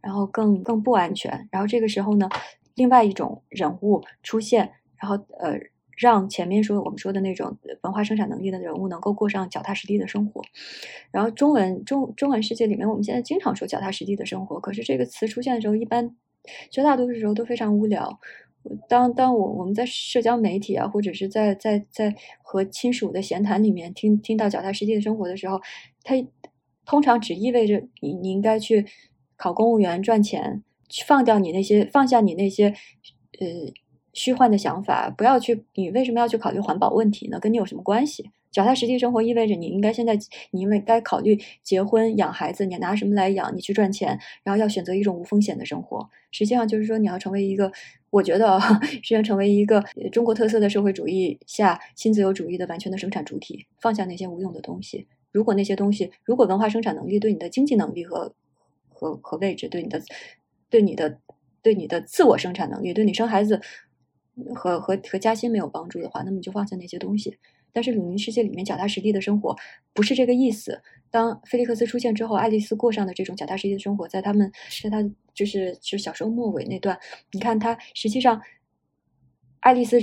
[0.01, 1.47] 然后更更不安全。
[1.51, 2.29] 然后这个时候呢，
[2.75, 5.59] 另外一种人物出现，然后呃。
[5.97, 10.43] 让前面说我们说的那种文化生产能力的人物能够过上脚踏实地的生活，
[11.11, 16.15] 然后中文中中文世界里面，我们现在经常说脚踏实地的生活，可是这个词出现的时候，一般
[16.69, 18.19] 绝大多数时候都非常无聊。
[18.87, 25.59] 当当我我们在社交媒体啊，或者是在在在和亲属的闲谈里面听听到脚踏实地的生活的时候，
[26.03, 26.13] 它
[26.85, 28.85] 通常只意味着你你应该去
[29.35, 30.63] 考公务员赚钱，
[31.07, 32.67] 放掉你那些放下你那些
[33.39, 33.73] 呃。
[34.17, 35.63] 虚幻的想法，不要去。
[35.75, 37.39] 你为什么要去考虑环保问题呢？
[37.39, 38.31] 跟你有什么关系？
[38.49, 40.17] 脚踏实地生活意味着你应该现在，
[40.49, 43.55] 你因为该考虑结婚、养孩子，你拿什么来养？
[43.55, 46.09] 你去赚钱，然后要选择一种无风险的生活。
[46.31, 47.71] 实际上就是说，你要成为一个，
[48.09, 55.05] 我觉得 实际上成为一个中国特色的社会主义下新自由主义的完全的生产主体，放下那些无用的东西。
[55.31, 58.33] 如果那些东西，如果文化生产能力对你的经济能力和
[58.89, 60.01] 和和位置，对你的
[60.71, 61.19] 对你的
[61.61, 63.61] 对你的自我生产能力，对你生孩子。
[64.55, 67.37] 和和和加薪没有帮助的话，那么你就放下那些东西。
[67.73, 69.55] 但是鲁尼世界里面脚踏实地的生活
[69.93, 70.81] 不是这个意思。
[71.11, 74.97] 当菲利克斯出现之后，爱丽丝过上的这种脚踏实地的生活，在他们在他
[75.33, 76.97] 就是就小时候末尾那段，
[77.31, 78.41] 你看他实际上，
[79.59, 79.97] 爱丽丝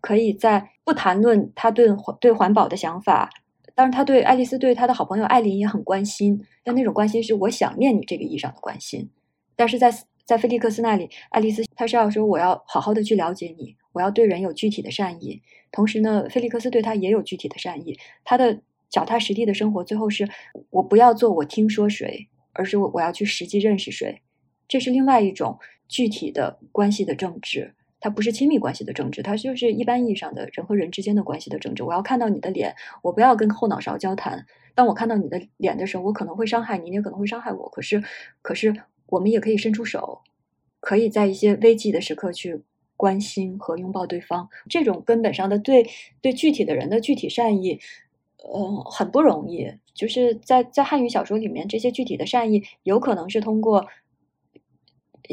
[0.00, 1.86] 可以在不谈论他对
[2.20, 3.30] 对环保的想法
[3.74, 9.10] 当然他对爱丽丝对他的好朋友艾琳也很关心，但那种关心是我想念你这个意义上的关心。
[9.56, 9.90] 但是在
[10.24, 15.42] 在菲利克斯那里，爱丽丝她是要说我要好好的去了解你，我要对人有具体的善意。
[15.70, 17.98] 同时呢，菲利克斯对他也有具体的善意。
[18.24, 20.28] 他的脚踏实地的生活，最后是
[20.70, 24.22] 我不要做我听说谁，而是我我要去实际认识谁。
[24.68, 25.58] 这是另外一种
[25.88, 27.74] 具体的关系的政治。
[28.00, 31.82] 它不是亲密关系的政治，它就是一般意义上的人和人之间的关系的政治。
[31.82, 34.44] 我要看到你的脸，我不要跟后脑勺交谈。
[34.74, 37.68] 当我看到你的脸的时候，我可能会伤害你，你也可能会伤害我。
[37.70, 38.02] 可是，
[38.42, 40.20] 可是我们也可以伸出手，
[40.80, 42.62] 可以在一些危急的时刻去
[42.96, 44.48] 关心和拥抱对方。
[44.68, 45.86] 这种根本上的对
[46.20, 47.78] 对具体的人的具体善意，
[48.42, 49.70] 呃，很不容易。
[49.94, 53.86] 就是在在汉语小说里面，这些具体的善意有可能是通过。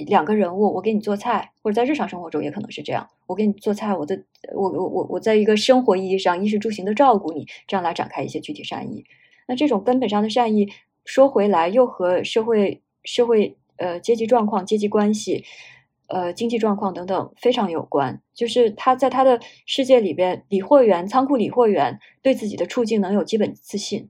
[0.07, 3.05] 两个人物，我给你做菜，或者在日常生活中也可能是这样。
[3.28, 9.03] 我给你做菜，我的我我我我在一个生活意义上衣食住行的照顾你，这样来展开一些具体善意。
[9.49, 10.69] 那这种根本上的善意，
[11.03, 15.43] 说回来又和社会社会呃阶级状况、阶级关系、
[16.07, 18.21] 呃经济状况等等非常有关。
[18.34, 24.09] 就是他在他的世界里边，理货员、仓库理货员对自己的处境能有基本自信，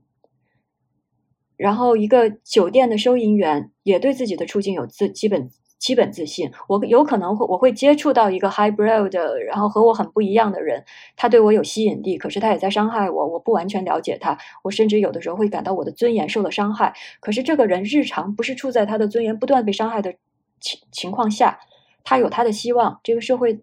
[1.56, 5.50] 然后一个酒店的收银员也对自己的处境有自基本。
[5.82, 10.84] 基本自信，我有可能会我会接触到一个 hybrid 的，然后和我很不一样的人，
[11.16, 16.94] 他对我有吸引力，可是他也在伤害我，我不完全了解他，我甚至有的时候会感到我的尊严受了伤害。
[17.18, 20.14] 可是这个人日常不是处在他的尊严不断被伤害的
[20.60, 21.58] 情情况下，
[22.04, 23.58] 他有他的希望，这个社会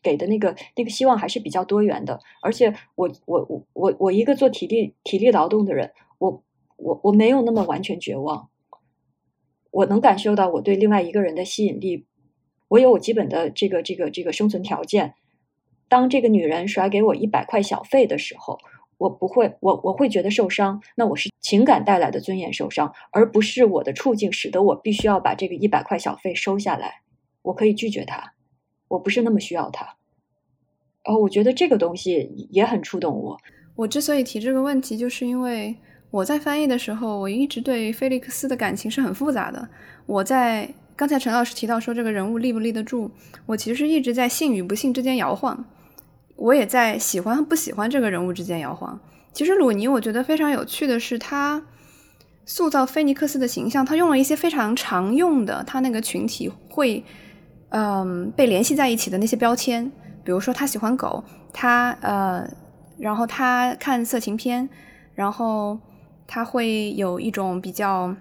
[0.00, 2.20] 给的那个那个希望还是比较多元的。
[2.40, 6.40] 而且我我我我我一个做体力体力劳动的人，我
[6.76, 8.48] 我我没有那么完全绝望。
[9.74, 12.06] 我能感受到我对另外一个人的吸引力，
[12.68, 15.14] 我有我基本的这个这个这个生存条件。
[15.88, 18.56] 当这个女人甩给我一百块小费的时候，
[18.98, 20.80] 我不会，我我会觉得受伤。
[20.94, 27.02] 那我是情感带来的尊严受伤，而不是我的处境使得我必须要把这个一百块小费收下来。
[27.42, 28.34] 我可以拒绝他，
[28.86, 29.96] 我不是那么需要他。
[31.04, 33.36] 哦，我觉得这个东西也很触动我。
[33.74, 35.76] 我之所以提这个问题，就是因为。
[36.14, 39.68] 我在翻译的时候，我一直对菲利克斯的感情是很复杂的。
[40.06, 43.10] 我在刚才陈老师提到说这个人物立不立得住，
[43.46, 45.64] 我其实一直在信与不信之间摇晃，
[46.36, 49.00] 我也在喜欢和不喜欢这个人物之间摇晃。
[49.32, 51.60] 其实鲁尼，我觉得非常有趣的是，他
[52.46, 57.04] 塑造菲尼克斯的形象，他用了一些非常常用的，他那个群体会
[57.70, 59.90] 嗯被联系在一起的那些标签，
[60.22, 62.48] 比如说他喜欢狗，他呃，
[62.98, 64.68] 然后他看色情片，
[65.16, 65.76] 然后。
[66.26, 68.14] 他会有一种比较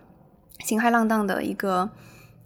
[0.59, 1.89] 心海浪荡的一个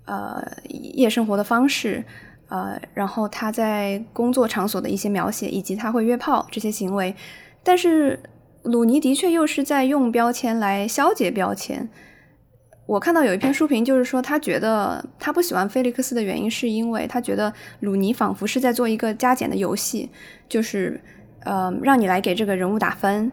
[0.06, 2.04] 呃夜生活的方式，
[2.50, 7.16] 呃，然后他在工作场所的一些描写，以及他会约炮这些行为，
[7.64, 8.20] 但是
[8.64, 11.90] 鲁尼的确又是在用标签来消解标签。
[12.86, 17.52] 我看到有一篇书评，就是说他觉得他不喜欢菲利克斯的原因，是因为他觉得
[17.82, 20.10] 鲁尼仿佛是在做一个加减的游戏，
[20.48, 21.02] 就是
[21.44, 23.30] 呃让你来给这个人物打分。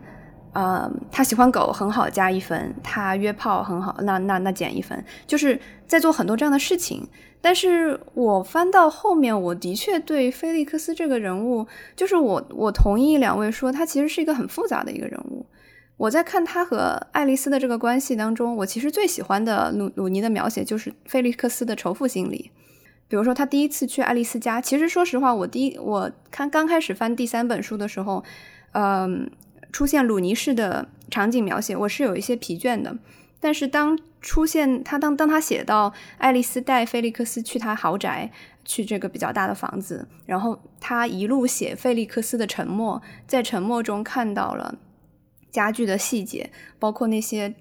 [0.55, 5.05] 呃，他喜欢狗很好，加一分；他约炮很好，那那那减一分。
[5.27, 7.07] 就是在做很多这样的事情。
[7.41, 15.45] 但是我翻到后面，我的确对菲利克斯这个人物，就是我我同意两位说，他其实是一个很复杂的一个人物。
[15.97, 22.51] 我在看他和爱丽丝的这个关系当中，我其实最喜欢的鲁鲁尼的描写就是菲利克斯的仇富心理。
[23.09, 28.23] 比如说他第一次去爱丽丝家，其实说实话，我第一我看刚开始翻第三本书的时候，
[28.73, 29.29] 嗯。
[29.75, 32.97] 出现鲁尼式的场景描写，我是有一些疲倦的。
[33.41, 38.31] 但是当出现他当当他写到爱丽丝带菲利克斯去他豪宅，
[38.65, 44.77] 去这个比较大的房子，然后他一路写菲利克斯的沉默，在沉默中看到了
[45.51, 47.53] 家具的细节，包括那些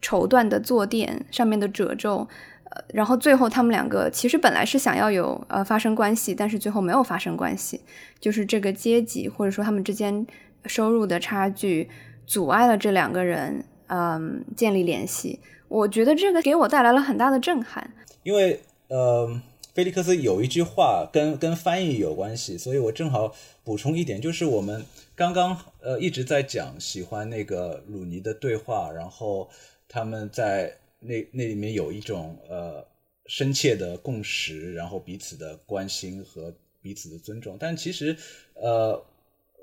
[0.00, 2.26] 绸缎的坐垫上面的褶皱，
[2.70, 7.82] 呃，然后最后他们两个其实本来是想要有呃发生关系，但是最后没有发生关系，
[8.18, 10.26] 就是这个阶级或者说他们之间。
[10.66, 11.88] 收入的差距
[12.26, 15.40] 阻碍了这两个人，嗯，建立联系。
[15.68, 17.90] 我觉得这个给我带来了很大的震撼。
[18.22, 19.40] 因为，呃，
[19.74, 24.84] 菲利克斯有一句话跟跟翻译有关系，所以我正好补充一点，就是我们
[25.14, 29.48] 刚刚呃一直在讲喜欢那个鲁尼的对话，然后
[29.88, 32.86] 他们在那那里面有一种呃
[33.26, 36.52] 深切的共识，然后彼此的关心和
[36.82, 38.16] 彼此的尊重，但其实
[38.54, 39.02] 呃。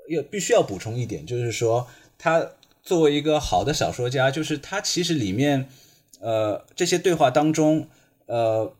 [0.08, 1.86] 要必须要补充一点，就是说，
[2.18, 2.52] 他
[2.82, 5.68] 作为一个好的小说家，就是他其实里面，
[6.20, 7.88] 呃，这些对话当中，
[8.26, 8.72] 呃，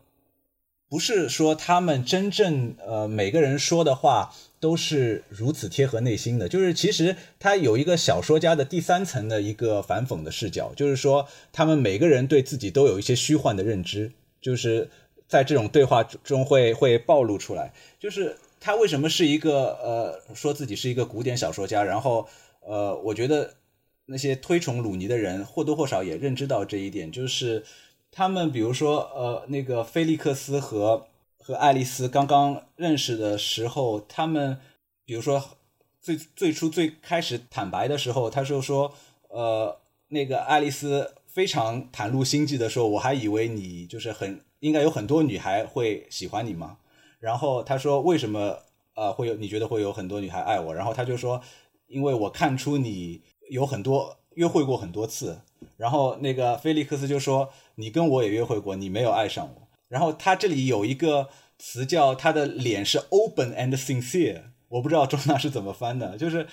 [0.89, 6.47] 不是说他们真正呃每个人说的话都是如此贴合内心的。
[6.47, 14.89] 就是其实他有一个小说家的第三层的一个反讽的视角，就是说他们每个人对自己都有一些虚幻的认知，就是
[15.27, 17.73] 在这种对话中会会暴露出来。
[17.99, 22.27] 就是他为什么是一个呃说自己是一个古典小说家，然后
[22.59, 23.53] 呃，我觉得
[24.07, 27.63] 那些推崇鲁尼的人或多或少也认知到这一点，就是
[28.11, 31.07] 他们比如说呃那个菲利克斯和。
[31.39, 34.57] 和爱丽丝刚刚认识的时候，他们
[35.05, 35.41] 比如说
[36.01, 38.93] 最最初最开始坦白的时候，他就说，
[39.29, 46.79] 呃，那个爱丽丝非常袒露心迹的说，我还以为你就是很应该有很多女孩会喜欢你吗？
[47.19, 48.57] 然后他说为什么
[48.95, 50.73] 呃会有你觉得会有很多女孩爱我？
[50.73, 51.41] 然后他就说，
[51.87, 55.41] 因为我看出你有很多约会过很多次。
[55.75, 59.67] 然后那个菲利克斯就说，你跟我也约会过，你没有爱上我。
[59.87, 66.47] 然后他这里有一个词叫他的脸是 open and sincere，我不知道中纳是怎么翻的，就是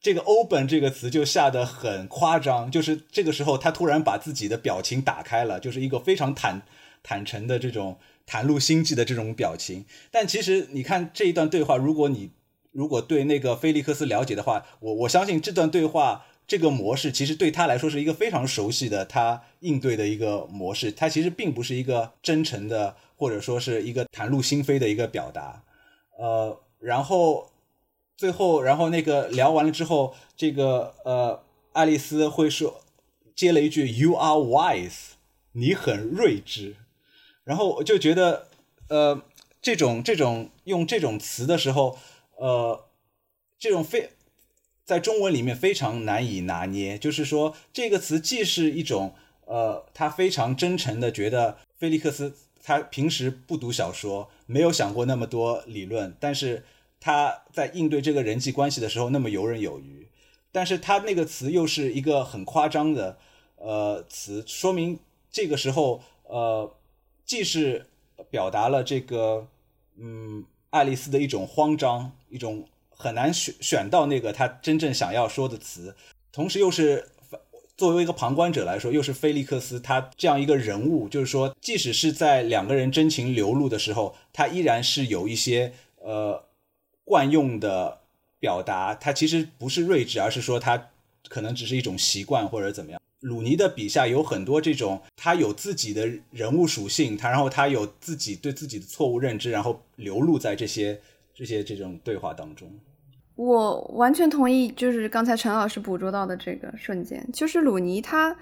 [0.00, 6.62] 这个 open 这个词就下得很夸张，就是这个时候他突然把自己的表情打开了，就是一个非常坦
[7.02, 7.98] 坦诚的这种
[8.30, 9.84] 袒露心迹的这种表情。
[10.12, 12.30] 但其实你看这一段对话，如果你
[12.70, 16.26] 如果对那个菲利克斯了解的话，我我相信这段对话。
[16.50, 20.90] 这个模式其实对他来说是一个非常熟悉的，他应对的一个模式。
[20.90, 25.62] 他其实并不是一个真诚的，或者说是一个袒露心扉的一个表达。
[26.18, 27.52] 呃，然后
[28.16, 31.40] 最后，然后那个聊完了之后，这个呃，
[31.72, 32.80] 爱丽丝会说
[33.36, 35.12] 接了一句 “You are wise”，
[35.52, 36.74] 你很睿智。
[37.44, 38.48] 然后我就觉得，
[38.88, 39.22] 呃，
[39.60, 41.98] 这种这种用这种词的时候，
[42.36, 42.86] 呃，
[43.58, 44.10] 这种非。
[44.82, 49.14] 在中文里面非常难以拿捏，就是说这个词既是一种，
[49.44, 56.64] 呃，他非常真诚的觉得菲利克斯他平时不读小说，没有想过那么多理论，但是
[56.98, 60.08] 他在应对这个人际关系的时候那么游刃有余，
[60.50, 63.16] 但是他那个词又是一个很夸张的，
[63.58, 64.98] 呃，词，说明
[65.30, 66.74] 这个时候，呃，
[67.30, 67.86] 既是
[68.28, 69.46] 表达了这个，
[69.96, 72.66] 嗯，爱丽丝的一种慌张，一种。
[72.90, 75.94] 很难选选到那个她真正想要说的词，
[76.32, 77.08] 同时又是
[77.74, 86.44] 作为一个旁观者来说，又是菲利克斯他这样一个人物，就是说，即使是在两个人真情流露的时候，他依然是有一些呃
[87.04, 88.00] 惯用的
[88.38, 90.90] 表达，他其实不是睿智，而是说他
[91.30, 93.00] 可能只是一种习惯或者怎么样。
[93.20, 100.98] 鲁尼的笔下有很多这种，他有自己的人物属性，他然后他有自己对自己的错误认知，然后流露在这些
[101.34, 102.70] 这些这种对话当中。
[103.36, 108.36] 我完全同意，就是刚才陈老师捕捉到的这个瞬间，就是鲁尼他，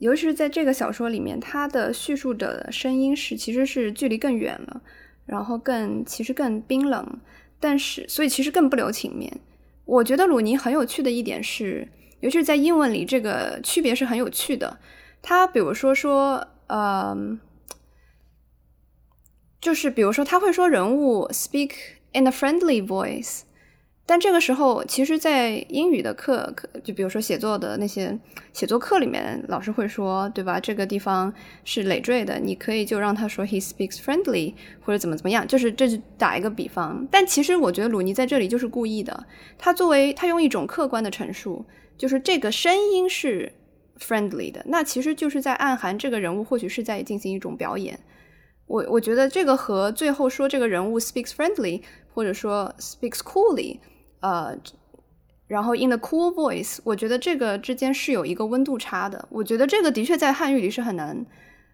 [0.00, 4.80] 尤其是在这个小说里面，他的叙述者的声音是其实是距离更远了，
[5.26, 7.20] 然后更其实更冰冷，
[7.58, 9.40] 但是所以其实更不留情面。
[9.84, 11.88] 我觉得鲁尼很有趣的一点是，
[12.20, 14.78] 尤其是在英文里，这个区别是很有趣的。
[15.22, 17.16] 他比如说说，呃，
[19.60, 21.72] 就是比如说他会说人物 speak
[22.12, 23.42] in a friendly voice。
[24.10, 28.18] 但这个时候，其实，在英语的课，就比如说写作的那些
[28.54, 30.58] 写作课里面，老师会说，对吧？
[30.58, 31.30] 这个地方
[31.62, 37.06] 是累赘的，你可以就让他说 he speaks friendly，或者怎么怎么样，就是这是打一个比方。
[37.10, 39.26] 但其实我觉得鲁尼在这里就是故意的，
[39.58, 41.66] 他作为他用一种客观的陈述，
[41.98, 43.52] 就是这个声音是
[43.98, 47.98] friendly 的，那其实就是在暗含这个人物或许是在进行一种表演。
[48.66, 51.82] 我我觉得这个和最后说这个人物 speaks friendly，
[52.14, 53.78] 或者说 speaks coolly。
[54.20, 54.56] 呃，
[55.46, 59.26] 然后 in the cool voice，我觉得这个之间是有一个温度差的。
[59.30, 61.24] 我觉得这个的确在汉语里是很难，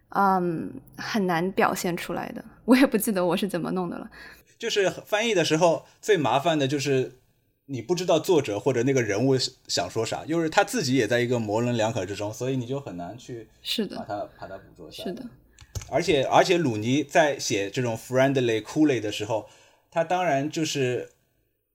[0.09, 2.45] 嗯，很难表现出来的。
[2.65, 4.09] 我也不记得我是怎么弄的了。
[4.57, 7.19] 就是翻译的时候最麻烦的就是
[7.67, 9.37] 你不知道作者或者那个人物
[9.67, 15.09] 想说啥，就是他自己也在一个模棱两可之中，所以你就很难去是的把它把它捕捉下来。
[15.09, 15.25] 是的，
[15.89, 19.47] 而且而且鲁尼在写这种 friendly coolly 的时候，
[19.89, 21.09] 他当然就是。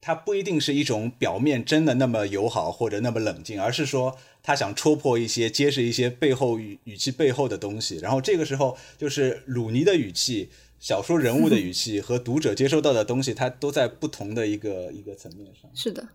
[0.03, 7.99] 他不一定是一种表面真的那么友好或者那么冷静，而是说他想戳破一些、揭示一些背后语语气背后的东西。
[7.99, 10.49] 然后这个时候，就是鲁尼的语气、
[10.81, 15.71] 小说人物的语气和读者接收到的东西，它都在不同的一个 一个层面上。
[15.75, 16.09] 是的，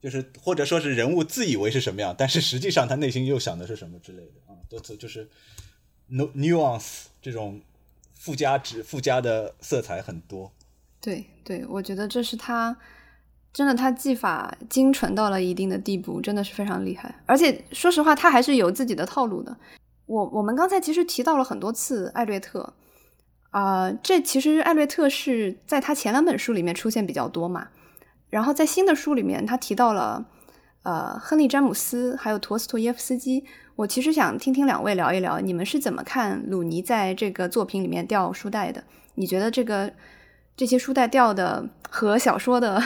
[0.00, 5.28] 就是或者说是人物自以为是什么样，但是实际上他内心又想的是什么之类的啊，都就是
[6.10, 7.60] nuance 这种
[8.14, 10.50] 附加值、附加的色彩很多。
[11.00, 12.74] 对对，我觉得这是他。
[13.52, 17.22] 真的，他技法精纯到了一定的地步，真的是非常厉害。
[17.24, 19.56] 而且说实话，他还是有自己的套路的。
[20.06, 22.74] 我我们刚才其实提到了很多次艾略特，
[23.54, 27.68] 啊，这其实艾略特是在他前两本书里面出现比较多嘛。
[28.28, 30.26] 然后在新的书里面，他提到了
[30.82, 33.44] 呃亨利·詹姆斯还有陀思妥耶夫斯基。
[33.76, 38.82] 我其实想听听两位聊一聊，你们是怎么看鲁尼在这个作品里面掉书袋的？
[39.14, 39.92] 你觉得这个
[40.56, 42.82] 这些书袋掉的和小说的，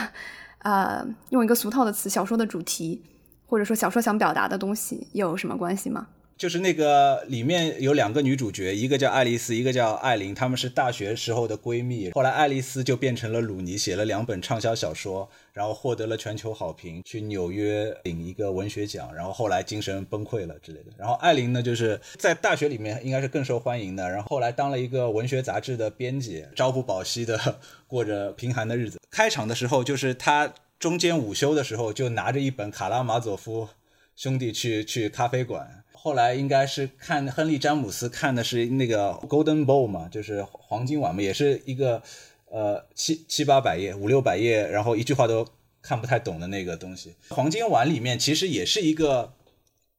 [0.59, 3.01] 呃，用一个俗套的词，小说的主题
[3.47, 6.09] 或者说小说想表达的东西有什么关系吗？
[6.39, 12.09] 就是那个里面有两个女主角，一个叫爱丽丝，一个叫艾琳，她们是大学时候的闺蜜。
[12.11, 20.93] 后来爱丽丝就变成了鲁尼，写了两本畅销小说，然后获得了全球好评，去纽约领一个文学奖，然后后来精神崩溃了之类的。
[20.97, 28.97] 然后艾琳呢，就是在大学里面应该是更受欢迎的，然后后来当了一个文学杂志的编辑，朝不保夕的 过着贫寒的日子。
[29.11, 33.67] 开场的时候就是她中间午休的时候就拿着一本卡拉马佐夫
[34.15, 35.78] 兄弟去去咖啡馆。
[36.01, 42.01] 后来应该是看亨利·詹姆斯看的是那个《Golden Bowl》嘛，就是黄金碗嘛，也是一个
[42.45, 45.45] 呃七七八百页、五六百页，然后一句话都
[45.81, 47.15] 看不太懂的那个东西。
[47.31, 49.33] 黄金碗里面其实也是一个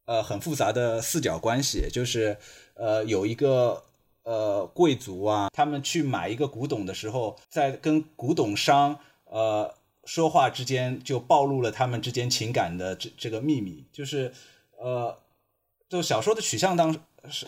[0.06, 2.38] 呃很复杂的四角关系，就是
[2.72, 3.82] 呃有一个
[4.22, 9.74] 呃贵族啊，他们去买一个古董的时候，在跟古董商呃
[10.06, 14.32] 说话之间就暴露了他们之间情感的这这个秘密，就是
[14.78, 15.14] 呃。
[15.90, 16.96] 就小说的取向当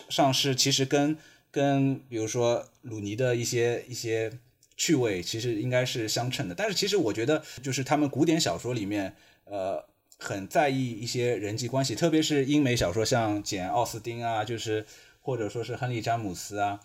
[0.09, 1.17] 上是其实跟
[1.49, 4.31] 跟比如说鲁尼的一些一些
[4.75, 9.15] 趣味其实应该是相称的，但是其实我觉得就是他们古典小说里面
[9.45, 9.85] 呃
[10.19, 14.85] 很在意一些人际关系，特别是英美小说像简奥斯汀啊，就是
[15.21, 16.81] 或者说是亨利詹姆斯啊，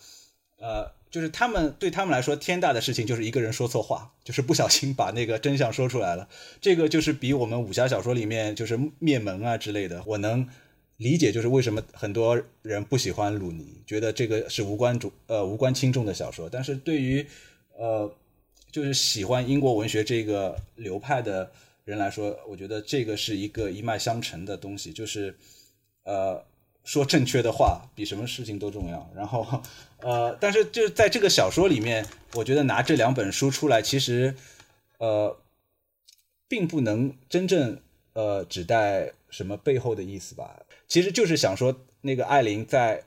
[0.60, 6.28] 呃就是他们对他们来说天大的事情就是一个人说错话，就是不小心把那个真相说出来了，
[6.60, 10.48] 这个就是比我们武侠小说里面就是灭门啊之类的，我能。
[10.98, 16.48] 理解就是为什么很多人不喜欢鲁尼，觉得这个是无关主呃无关轻重的小说。
[16.50, 17.26] 但是对于
[17.76, 18.12] 呃
[18.70, 21.50] 就是喜欢英国文学这个流派的
[21.84, 25.36] 人来说，我觉得这个是一个一脉相承的东西，就是
[26.02, 26.44] 呃
[26.84, 29.08] 说正确的话比什么事情都重要。
[29.14, 29.62] 然后
[30.00, 34.34] 呃，但是就在这个小说里面，我觉得拿这两本书出来，其实
[34.98, 35.38] 呃
[36.48, 37.80] 并不能真正
[38.18, 40.60] 呃指代什么背后的意思吧。
[40.88, 43.04] 其实就是想说，那个艾琳在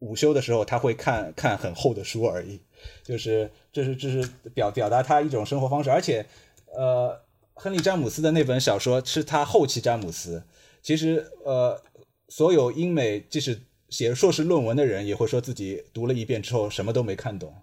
[0.00, 2.58] 午休的时候，他会看看很厚的书而已。
[3.04, 5.90] 就是这是这是表表达他一种生活方式。
[5.90, 6.26] 而且，
[6.74, 7.22] 呃，
[7.54, 10.42] 亨利詹姆斯的那本小说是他后期詹姆斯。
[10.82, 11.80] 其实，呃，
[12.28, 13.60] 所有英美即使
[13.90, 17.54] 写硕士论文的人，也会说自己读了一遍之后什么都没看懂。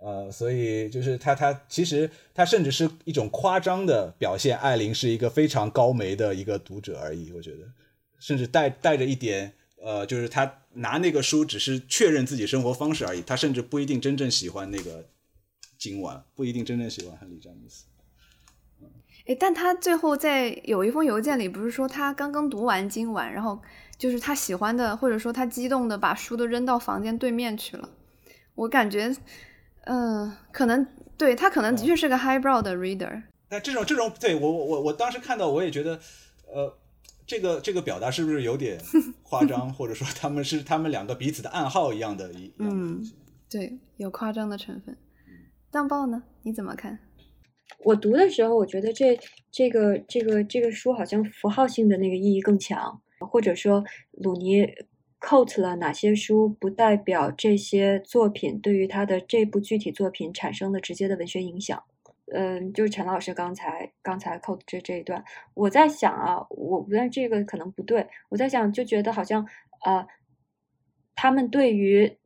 [0.00, 7.32] 呃，所以就是他他其实他甚至是一种夸张的表现，艾琳是一个非常高眉的一个读者而已。
[7.32, 7.58] 我觉得。
[8.18, 15.06] 甚至带带着一点，呃，就是他拿那个书只是确认自己生活方式而已，他甚至不一定真正喜欢那个
[15.78, 17.84] 今晚，不一定真正喜欢亨利詹姆斯。
[19.26, 23.60] 哎，但他最后在有一封邮件里，不是说他刚刚读完今晚，然后
[23.98, 27.90] 就是他喜欢的，或者说他激动的把书都扔到房间对面去了。
[28.54, 29.14] 我感觉，
[29.86, 30.86] 嗯，可能
[31.18, 33.22] 对他可能的确是个 highbrow 的 reader。
[33.50, 35.98] 那这种这种，对我我我我当时看到我也觉得，
[36.54, 36.78] 呃。
[37.28, 38.78] 这个这个表达是不是有点
[39.24, 42.32] 夸张，或者说他们是他们两个彼此的暗号一样的？
[42.32, 43.02] 一嗯，
[43.50, 44.96] 对，有夸张的成分。
[45.68, 46.22] 当报呢？
[46.44, 47.00] 你怎么看？
[47.80, 49.18] 我读的时候，我觉得这
[49.50, 53.82] 这个这个这个书好像符号性的那个意义更强，或者说
[54.12, 54.64] 鲁尼
[55.26, 61.82] quote 了哪些书，不代表这些作品对于他的这部具体作品产生了直接的文学影响。
[62.32, 65.24] 嗯，就是陈老师刚才刚才扣这这一段，
[65.54, 69.44] 我在想啊，我不但这个可能不对，我在想就觉得好像
[69.84, 70.06] 呃，
[71.16, 72.16] 他们对于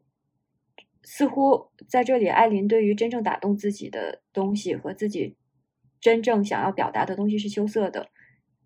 [1.03, 5.37] 似乎在这里，艾琳对于真正打动自己的东西和自己
[6.01, 8.11] 真正想要表达的东西是羞涩的。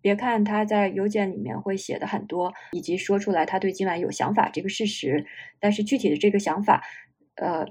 [0.05, 5.25] 别看他在邮件里面会写的很多，以及说出来他对今晚有想法这个事实，
[5.59, 6.83] 但是具体的这个想法，
[7.37, 7.65] 呃。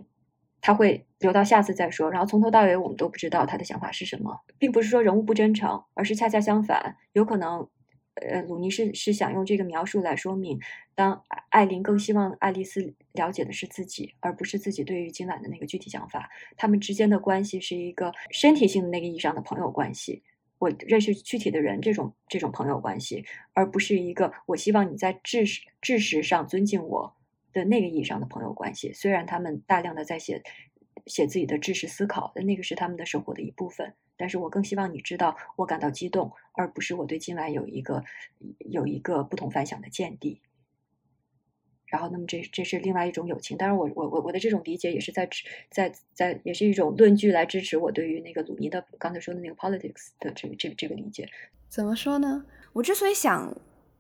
[0.67, 7.69] 他会留到下次再说，然后从头到尾我们都不知道他的想法是什么，并不是说人物不真诚，而是恰恰相反，有可能，
[8.15, 10.59] 呃，鲁尼是是想用这个描述来说明，
[10.95, 20.23] 当艾琳更希望爱丽丝了解的是自己，而不是自己对于今晚的那个具体想法，他们之间的关系是一个身体性的那个意义上的朋友关系，
[20.65, 27.15] 我认识具体的人这种这种朋友关系，而不是一个我希望你在知识知识上尊敬我。
[27.55, 30.43] 的那个意义上的朋友关系，虽然他们大量的在写
[31.07, 38.03] 写自己的知识思考，那个是他们的生活的一部分，但是我更希望你知道我感到激动，而不是我对今晚有一个
[38.59, 40.41] 有一个不同凡响的见地。
[41.95, 43.57] 然后那么这这是另外一种友情。
[43.57, 45.29] 当然我我我我的这种理解也是在
[45.71, 51.29] 在在也是一种论据来支持我对于那个鲁尼的刚才说的那个 politics 的这个这个这个理解。
[51.69, 52.45] 怎么说呢？
[52.73, 53.57] 我之所以想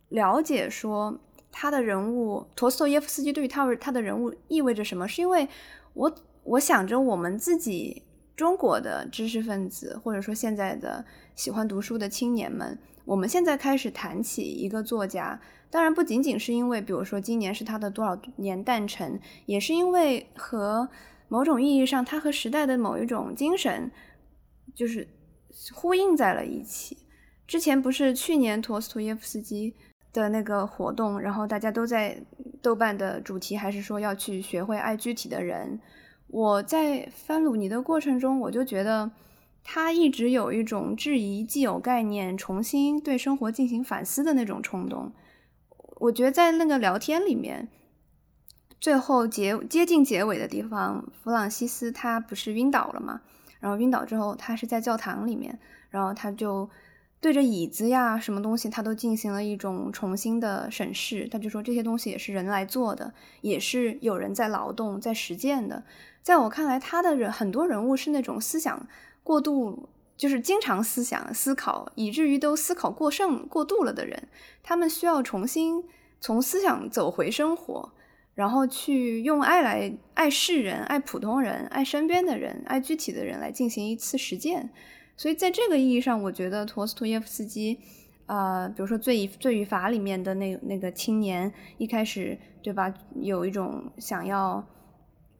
[0.09, 1.21] 了解说
[1.53, 5.47] 他的人物陀思妥耶夫斯基对于他他的人物意味着什么，是因为
[5.93, 8.03] 我我想着我们自己
[8.35, 11.05] 中国的知识分子，或者说现在的
[11.37, 15.41] 喜欢读书的青年们，我们现在开始谈起一个作家，
[15.71, 20.89] 当然不仅仅是因为，比如说今年是他的多少年诞辰，也是因为和
[21.29, 23.91] 某种意义上他和时代的某一种精神
[24.75, 25.07] 就是
[25.73, 26.99] 呼应在了一起。
[27.47, 29.75] 之前不是去年陀思妥耶夫斯基
[30.13, 32.19] 的那个活动，然后大家都在
[32.63, 35.79] 豆瓣的主题还是说要去学会爱具体的人。
[36.29, 39.11] 我在翻鲁尼的过程中，我就觉得
[39.65, 45.13] 他一直有一种质疑既有概念、重新对生活进行反思的那种冲动。
[45.97, 47.69] 我觉得在那个聊天里面，
[48.79, 53.23] 最后结接近结尾的地方，弗朗西斯他不是晕倒了吗？
[53.59, 55.59] 然后晕倒之后，他是在教堂里面，
[55.91, 56.71] 然后他就。
[57.21, 61.27] 对着椅子呀，什么东西他都进行了一种重新的审视。
[61.29, 65.85] 他就说这些东西也是人来做的，也是有人在劳动、在实践的。
[66.21, 68.87] 在我看来，他的人很多人物是那种思想
[69.25, 74.29] 过度，就是经常思想思考，以至于都思考过剩、过度了的人。
[74.63, 75.83] 他们需要重新
[76.21, 77.93] 从思想走回生活，
[78.35, 84.71] 然后去用爱来爱世人、爱普通人、爱身边的人、爱具体的人来进行一次实践。
[85.17, 87.79] 所以，在这个意义上，我觉得陀思妥耶夫斯基，
[88.27, 94.67] 呃，比如说《罪罪与罚》里面的那那个青年，一开始对吧，有一种想要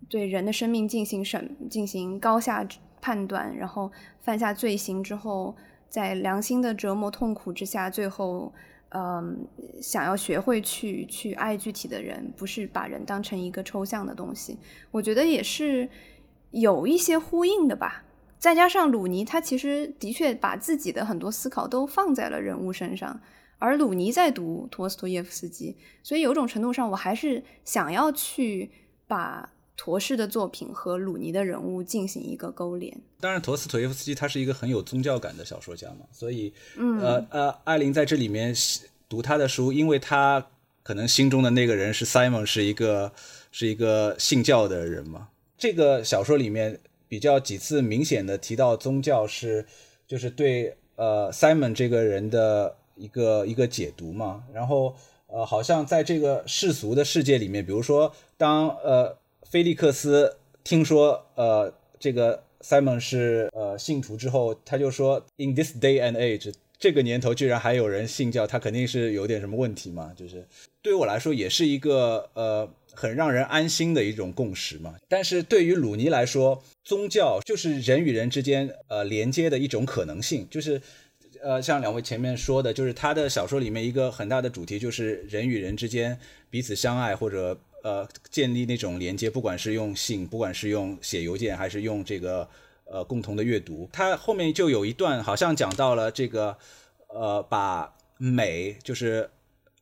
[0.09, 2.65] 对人的生命进行审、进行高下
[3.05, 3.93] 判断，然后
[4.23, 5.55] 犯下罪行之后，
[5.91, 8.51] 在良心的折磨、痛苦之下，最后，
[8.89, 9.47] 嗯，
[9.83, 14.59] 想要学会去去爱具体的人，不是把人当成一个抽象的东西。
[14.91, 15.87] 我觉得也是
[16.51, 18.05] 有一些呼应的吧。
[18.39, 23.21] 再加上鲁尼，他其实的确把自己的很多思考都放在了人物身上，
[23.59, 28.71] 而鲁尼在读陀斯托耶夫斯基，所以有种程度上，我还是想要去
[29.07, 32.97] 把陀氏的作品和鲁尼的人物进行一个勾连。
[33.21, 38.55] 当然，陀思妥耶夫斯基他是一个很有宗教感的小说家嘛，所以，呃呃，艾琳在这里面
[39.09, 40.47] 读他的书，因为他
[40.83, 43.13] 可能心中的那个人是 Simon，是一个
[43.51, 45.29] 是一个信教的人嘛。
[45.57, 46.81] 这个小说里面。
[47.07, 49.65] 比较几次明显的提到宗教是，
[50.05, 54.97] 就是对呃 Simon 这个人的一个一个解读嘛，然后
[55.29, 59.17] 呃好像在这个世俗的世界里面，比如说当呃
[59.55, 70.45] 菲利克斯听说呃这个 Simon 是呃信徒之后，他就说 In this day and age，这个年头居然还有人信教，他肯定是有点什么问题嘛，就是
[70.83, 72.69] 对于我来说也是一个呃。
[72.97, 80.81] 很让人安心的一种共识嘛，但是对于鲁尼来说，宗教就是人与人之间呃连接的一种可能性，就是
[81.43, 86.17] 呃像两位前面说的，就是他的小说里面一个很大的主题就是人与人之间
[86.51, 92.49] 彼此相爱或者呃建立那种连接，不管是用信，不管是用写邮件，还是用这个
[92.87, 96.57] 呃共同的阅读，他后面就有一段好像讲到了这个
[97.09, 99.29] 呃把美就是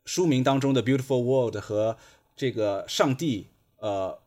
[0.05, 1.97] 书名当中的 beautiful world 和
[2.35, 3.47] 这个上帝，
[3.79, 4.19] 呃，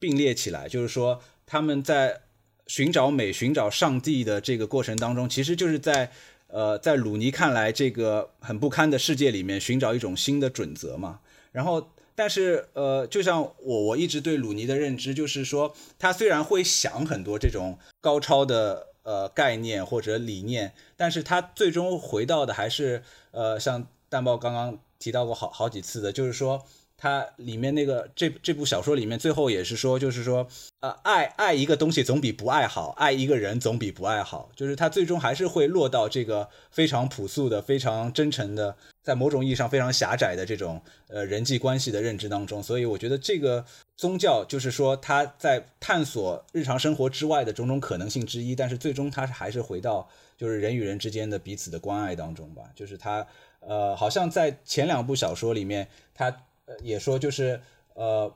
[0.00, 2.22] 并列起来，就是说他们在
[2.66, 6.10] 寻找美、寻找上帝的这个过程当中，其实就是在，
[6.48, 11.20] 呃，在鲁尼看来，这个很不堪的世界里面寻找一种新的准则嘛。
[11.52, 26.64] 然后，但是，呃，就像我我一直对鲁尼的认知，就是说，他虽然会想很多这种高超的呃概念或者理念，但是他最终回到的还是，呃，像蛋豹刚刚提到过好好几次的，就是说。
[27.00, 30.46] 它里面那个这这部小说里面最后也是说，就是说，
[30.80, 42.60] 呃，爱爱一个东西总比不爱好，爱一个人总比不爱好，就是它最终还是会落到这个非常朴素的、非常真诚的，在某种意义上非常狭窄的这种呃人际关系的认知当中。
[42.60, 43.64] 所以我觉得这个
[43.96, 52.64] 宗教就是说，它在探索日常生活之外的种种可能性之一，但是最终它还是回到就是人与人之间的彼此的关爱当中吧。
[52.74, 53.24] 就是它
[53.60, 56.44] 呃，好像在前两部小说里面，他
[56.82, 57.60] 也说就是，
[57.94, 58.32] 呃，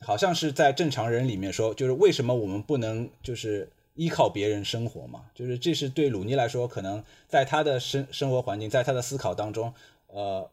[0.00, 5.26] 好像是在正常人里面说，就是为什么我们不能就是依靠别人生活嘛？
[5.34, 9.72] 就是这是对鲁尼来说，可能在他的生生活环境，在他的思考当中，
[10.08, 10.50] 呃，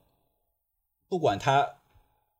[1.09, 1.77] 不管他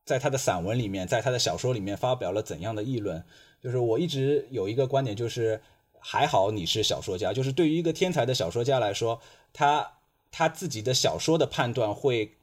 [0.06, 3.24] 在他的散文里面，在他的小说里面发表了怎样的议论，
[3.60, 5.60] 就是我一直有一个观点，就是
[6.00, 9.20] 还好你是小说家，就是对于一个天才的小说家来说，
[9.52, 9.94] 他
[10.30, 12.36] 他自己的小说的判断会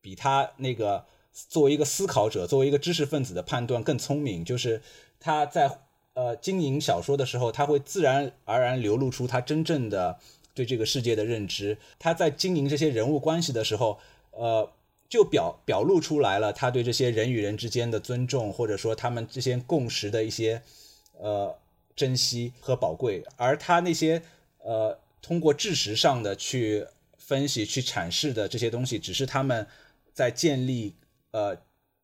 [0.00, 1.06] 比他那个。
[1.48, 4.82] 作为一个思考者，作为一个知识分子的判断更聪明，就是
[5.18, 5.78] 他在
[6.14, 10.18] 呃经营小说的时候，他会自然而然流露出他真正的
[10.54, 11.78] 对这个世界的认知。
[11.98, 13.98] 他在经营这些人物关系的时候，
[14.32, 14.70] 呃，
[15.08, 20.62] 就表表露出来了他对这些人与人之间的尊重，或者说他们之间共识的一些
[21.18, 21.56] 呃
[21.96, 23.24] 珍惜和宝贵。
[23.36, 24.22] 而他那些
[24.58, 26.86] 呃通过知识上的去
[27.16, 29.66] 分析、去阐释的这些东西，只是他们
[30.12, 30.94] 在建立
[31.32, 31.56] 呃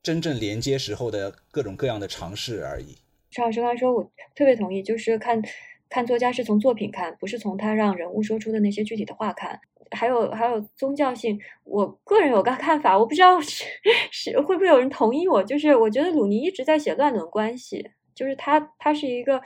[0.02, 2.96] 真正连接时候的各种各样的尝试而已。
[3.30, 4.04] 陈老师刚才说，我
[4.34, 5.42] 特别同意，就是看
[5.88, 9.60] 看作家是从作品看，不是从他让人物说出的那些具体的话看。
[9.92, 13.64] 还有还有宗教性，我个人有个看法，我不知道是
[14.10, 19.40] 是会不会有人同意我，就是我觉得鲁尼一直在写乱伦关系，就是他他是一个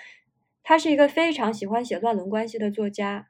[0.63, 3.29] 他是一个非常喜欢写乱伦关系的作家，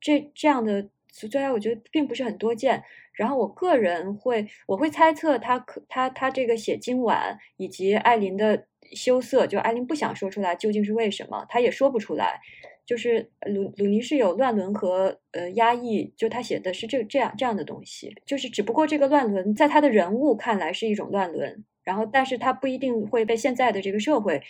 [0.00, 2.82] 这这样的作家我觉得并不是很多见。
[3.20, 8.64] 然后我个人会我会猜测他可他他这个写今晚以及艾琳的
[8.96, 12.40] 羞涩，就艾琳不想说出来究竟是为什么，他也说不出来。
[12.86, 24.42] 就是鲁鲁尼是有乱伦和呃压抑，就他写的是这这样这样的东西，就是只不过这个乱伦在他的人物看来是一种乱伦，然后但是他不一定会被现在的这个社会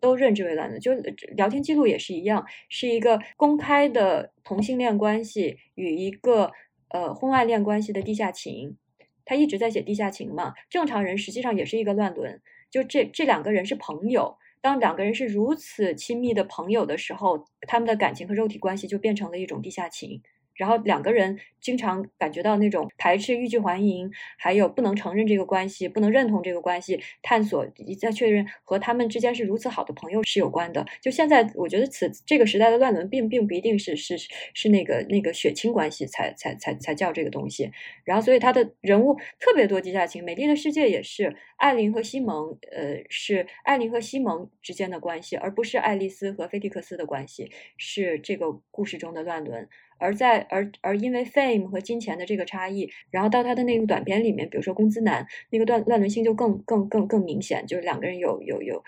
[0.00, 0.92] 都认知为乱伦，就
[1.36, 6.52] 聊天记录也是一样，是一个公开的同性恋关系与一个
[6.88, 8.76] 呃婚外恋关系的地下情，
[9.24, 14.36] 他一直在写地下情嘛，正常人实际上也是一个乱伦，就这这两个人是朋友。
[14.62, 20.20] 当两个人是如此亲密的朋友的时候，他们的感情和肉体关系就变成了一种地下情。
[20.56, 27.66] 然后两个人经常感觉到那种排斥、欲拒还迎，还有不能承认这个关系、不能认同这个关系、探索
[28.00, 30.84] 再确认和他们之间是如此好的朋友是有关的。
[31.00, 34.16] 就现在，我觉得此这个时代的乱伦并并不一定是是
[34.54, 37.70] 是那个那个血亲关系才才才才叫这个东西。
[38.04, 49.68] 然后，所以他的人物特别多地下情，《美丽的世界》也是艾琳和西蒙，呃，是艾琳和西蒙之间的关系，而不是爱丽丝和菲迪克斯的关系，是这个故事中的乱伦。
[49.98, 58.82] 而在而而因为 fame 和金钱的这个差异，然后到他的那个短片里面，比如说工资男那个乱乱伦性就更更更更明显，就是两个人有有有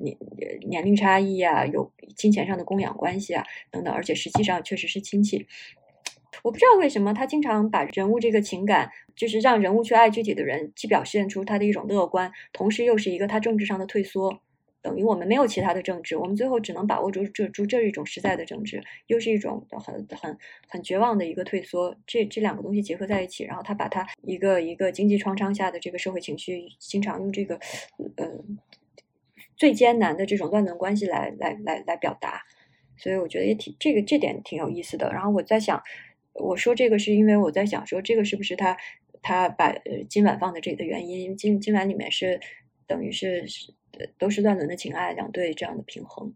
[0.00, 0.16] 年
[0.68, 5.46] 年龄差异啊，有金钱上的供养关系啊等等，而且实际上确实是亲戚。
[6.42, 14.42] 我不知道为什么他经常把人物这个情感，就是让人物去爱具体的人，既表现出他的一种乐观，同时又是一个他政治上的退缩。
[14.86, 21.96] 等于我们没有其他的政治，我们最后只能把握住这住这一种实在的政治，又是一种很很很绝望的一个退缩。
[22.06, 27.56] 这这两个东西结合在一起，然后他把他一个一个经济创伤下的这个社会情绪，经常用这个
[28.14, 28.30] 呃
[29.56, 32.42] 最艰难的这种乱伦关系来来来来表达。
[32.96, 35.12] 所以我觉得也挺这个这点挺有意思的。
[35.12, 35.82] 然后我在想，
[36.32, 38.76] 我说这个是因为我在想说这个是不是他
[39.20, 39.74] 他把
[40.08, 41.36] 今晚放在这里的原因？
[41.36, 42.40] 今今晚里面是
[42.86, 43.74] 等于是是。
[44.18, 46.30] 都是乱伦的情爱，两对这样的平衡，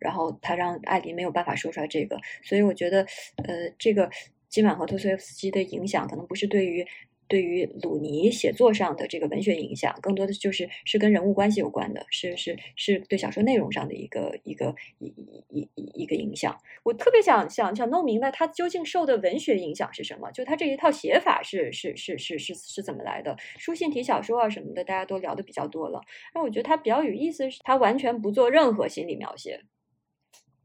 [0.00, 4.10] 然后他让艾琳没有办法说出来这个，所以我觉得，呃，这个
[4.48, 6.84] 金晚和托斯耶夫斯基的影响，可能不是对于。
[7.28, 15.06] 对于鲁尼写作上的这个文学影响，更多的就是是跟人物关系有关的，是是是对小说内容上的一个一个一
[15.50, 16.58] 一一一个影响。
[16.82, 23.36] 我特别想想想弄明白他究竟受的文学影响是什么，就他这一套写法是是是是是是怎么来的？
[23.58, 26.00] 书信体小说啊什么的，大家都聊的比较多了。
[26.34, 29.60] 那我觉得他比较有意思，是他完全不做任何心理描写。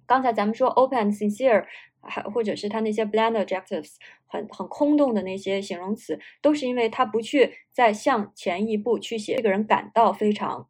[0.06, 1.66] 刚才咱们说 open sincere。
[2.04, 3.96] 还或者是他那些 bland adjectives
[4.26, 10.68] 很很空洞的那些形容词，都是因为他不去再向前一步去写这个人感到非常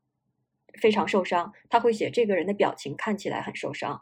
[0.79, 4.01] 非常受伤，他会写这个人的表情看起来很受伤，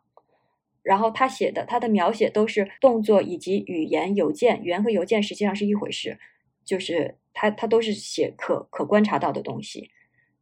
[0.84, 6.20] 然后他写的他的描写都是动作以及语言邮件，语言和邮件实际上是一回事，
[6.66, 9.90] 就是他他都是写可可观察到的东西，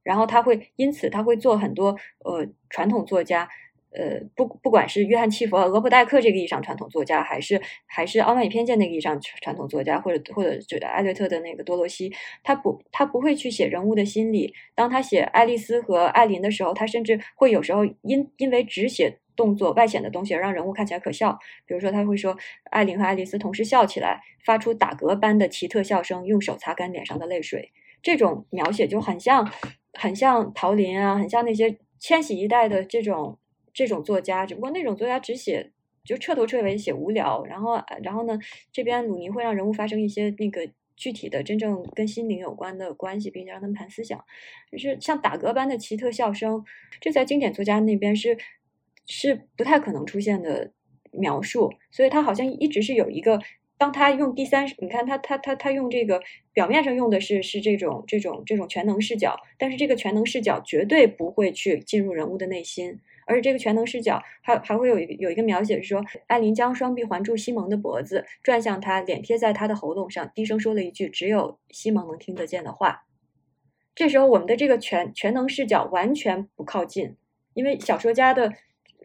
[0.02, 3.48] 然后他会因此他会做很多呃传统作家。
[3.92, 12.14] 呃，不，不管是约翰·契佛、俄普代克这个意义上传统作家，还是还是《傲慢与偏见》那个意义上传统作家，或者或者就艾略特的那个多罗西，
[12.44, 14.54] 他不，他不会去写人物的心理。
[14.76, 21.36] 当他写爱丽丝和艾琳的时候，他甚至会有时候因因为只写动作外显的东西而让人物看起来可笑。
[21.66, 22.38] 比如说，他会说
[22.70, 27.72] 艾琳和爱丽丝同时笑起来，发出打嗝般的奇特笑声，用手擦干脸上的泪水。
[28.04, 29.52] 这种描写就很像，
[29.94, 33.40] 很像陶林啊，很像那些千禧一代的这种。
[33.80, 35.72] 这种作家，只不过那种作家只写
[36.04, 38.38] 就彻头彻尾写无聊，然后然后呢，
[38.74, 44.22] 这边鲁尼会让人物发生一些那个具体的、真正跟心灵有关的关系，并且让他们谈思想，
[44.70, 46.62] 就是像打嗝般的奇特笑声，
[47.00, 48.38] 这在经典作家那边是
[49.06, 50.74] 是不太可能出现的
[51.12, 53.42] 描述，所以他好像一直是有一个
[53.78, 56.22] 当他用第三，你看他他他他用这个
[56.52, 63.00] 表面上用的是是这种这种这种全能视角，但是这个全能视角绝对不会去进入人物的内心，
[63.30, 73.04] 而且这个全能视角还还会有一个有一个描写是说，艾琳将双臂环住西蒙的脖子，转向他，脸贴在他的喉咙上，低声说了一句只有西蒙能听得见的话。
[73.94, 77.16] 这时候我们的这个全全能视角完全不靠近，
[77.54, 78.52] 因为小说家的。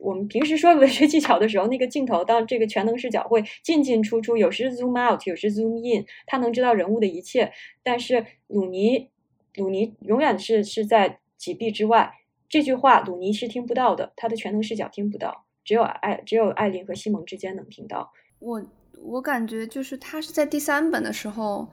[0.00, 7.52] 我们平时说文学技巧的时候，那个镜头当这个全能视角会进进出出，有时 zoom out，有时 zoom in，他能知道人物的一切。
[7.82, 9.08] 但是鲁尼，
[9.54, 12.12] 鲁尼永远是是在几壁之外。
[12.48, 18.12] 这句话鲁尼是听不到的，他的全能视角听不到，只有艾只有艾琳和西蒙之间能听到。
[18.38, 18.62] 我
[19.02, 21.68] 我感觉就是他是在第三本的时候。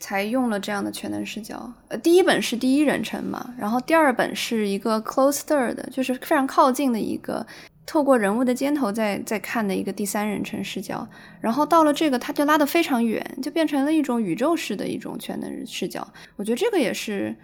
[0.00, 1.72] 才用了这样的全能视角。
[1.88, 7.44] 呃，第一本是第一人称嘛，然后第二本是一个 close third，就是非常靠近的一个，
[7.84, 11.08] 透过人物的肩头在在看的一个第三人称视角。
[11.40, 16.06] 然后到了这个，他就拉得非常远，就变成了一种宇宙式的一种全能视角。
[16.36, 17.34] 我觉得这个也是，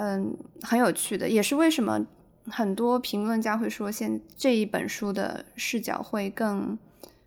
[0.00, 2.06] 嗯，很有趣的，也是为什么
[2.46, 6.78] 很多评论家会说，现这一本书的视角会更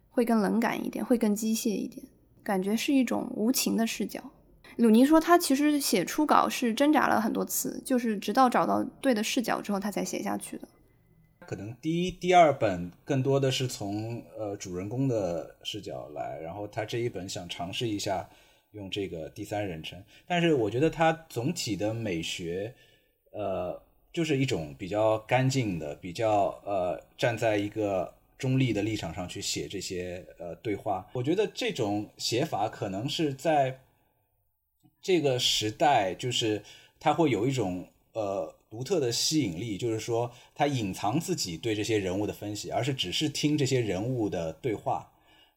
[0.09, 2.01] 会更冷感一点，会更机械一点，
[2.41, 4.21] 感觉是一种无情的视角。
[4.77, 10.65] 鲁尼说，他其实写初稿是挣扎了很多次，就是直到找到对的视角之后，他才写下去的。
[11.45, 18.29] 可能第一、第二本更多的是从呃主人公的视角来，然后他这一本想尝试一下
[18.71, 22.73] 用这个第三人称，但是我觉得他总体的美学，
[23.31, 31.07] 呃，就是一种比较干净的、比较呃站在一个中立的立场上去写这些呃对话。
[31.13, 33.79] 我觉得这种写法可能是在。
[35.03, 36.61] 这个时代就是
[36.99, 45.10] 它会有一种呃独特的吸引力，就是说它隐藏自己对这些人物的分析，而是只是听这些人物的对话。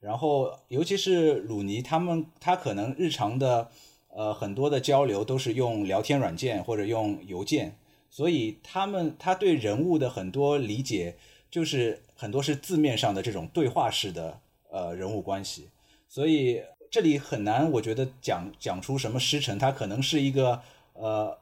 [0.04, 3.68] 然后尤其是鲁尼他们，他可能日常的
[4.08, 7.76] 呃很多的交流都是用聊天软件或者用邮件，
[8.10, 11.16] 所以他们他对人物的很多理解
[11.50, 14.38] 就是很多是字面上的这种对话式的
[14.70, 15.70] 呃人物关系，
[16.08, 16.62] 所以。
[16.90, 21.36] 这里很难，我觉得讲讲出什么师承，他可能是一个呃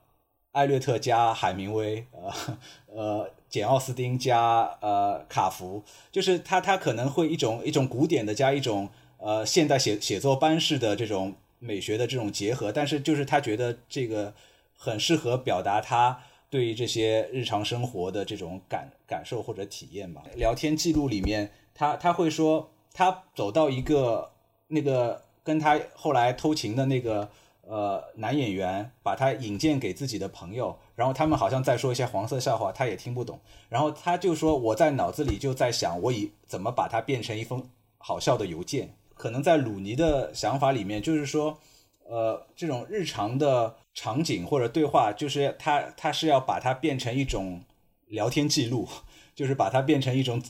[0.52, 2.32] 艾略特加海明威，呃
[2.88, 8.88] 呃简奥斯汀加呃卡福，就是他他可能会一种一种古典的加一种
[9.18, 14.34] 呃现代写写作班式的这种美学的这种结合，但是就是他觉得这个
[14.76, 20.22] 很适合表达他对于这些日常生活的这种感感受或者体验吧。
[20.34, 24.32] 聊天记录里面，他他会说他走到一个
[24.68, 25.22] 那个。
[25.44, 27.28] 跟他后来偷情的那个
[27.62, 33.40] 呃男演员，把他引荐给自己的朋友，然后他们好像在说一些黄色笑话，他也听不懂。
[33.68, 41.58] 然后他就说：“我在脑子里就在想，我以怎么把它变成一封好笑的邮件。”可能在鲁尼的想法里面，就是说，
[42.04, 47.60] 呃，这种日常的场景或者对话，就是他他是要把它变成一种
[48.06, 48.86] 聊天记录，
[49.34, 50.40] 就是把它变成一种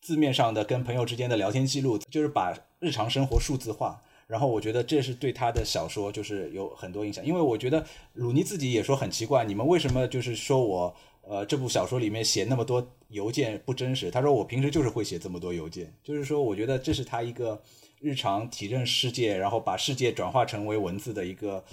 [0.00, 4.00] 字面上的跟朋友之间的聊天记录，就是把日常生活数字化。
[4.26, 14.10] 然后我觉得这是对他的小说就是有很多影响，因为我觉得鲁尼自己也说很奇怪，你们为什么就是说我呃这部小说里面写那么多邮件不真实？
[14.10, 17.62] 他说我平时就是会写这么多邮件，就是说我觉得这是他一个
[18.00, 21.64] 日常体认世界，然后把世界转化成为文字的一个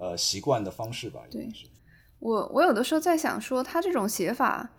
[0.00, 1.20] 呃习惯的方式吧。
[1.30, 1.46] 对，
[2.20, 4.70] 我我有的时候在想说，他这种写法，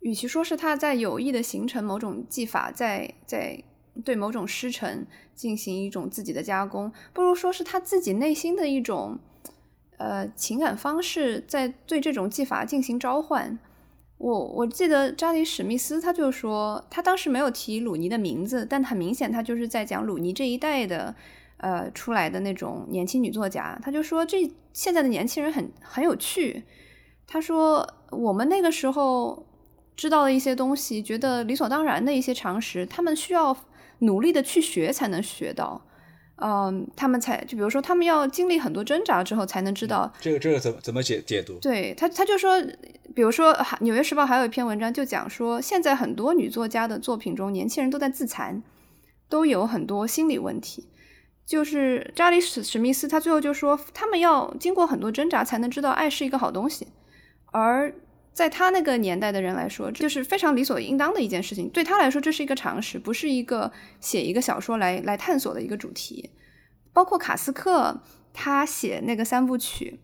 [0.00, 3.64] 与其说是他在有意的形成某种技法，在在。
[4.02, 9.18] 对某种师承进行一种自己的加工，不如说是他自己内心的一种
[9.96, 13.58] 呃情感方式，在对这种技法进行召唤。
[14.18, 21.14] 我我记得扎里史密斯他就说，他当时没有提鲁尼的名字，但很明显他就是在讲鲁尼这一代的
[21.56, 23.80] 呃出来的那种年轻女作家。
[23.82, 26.64] 他就说这现在的年轻人很很有趣。
[27.26, 29.46] 他说我们那个时候
[29.96, 33.56] 知道的一些东西，觉得理所当然的一些常识，他们需要。
[34.00, 35.86] 努力的去学才能学到，
[36.36, 41.58] 嗯，他们才就比如说，他们要经历很多挣扎之后才能知道这个这个怎么怎么解解读？
[41.60, 42.60] 对他，他就说，
[43.14, 48.62] 比如说《纽约时报》还有一篇文章就讲说，现在很多女作家的作品中，年轻人都在自残，
[49.28, 50.88] 都有很多心理问题。
[51.46, 56.88] 就是查理史史密斯，他最后就说，他们要经过很多挣扎才能知道爱是一个好东西，
[57.52, 57.94] 而。
[58.40, 61.68] 在他那个年代的人来说，就是非常理所应当的一件事情。
[61.68, 63.70] 对他来说，这是一个常识，不是一个
[64.00, 66.30] 写一个小说来来探索的一个主题。
[66.94, 68.00] 包括卡斯克，
[68.32, 70.00] 他写那个三部曲，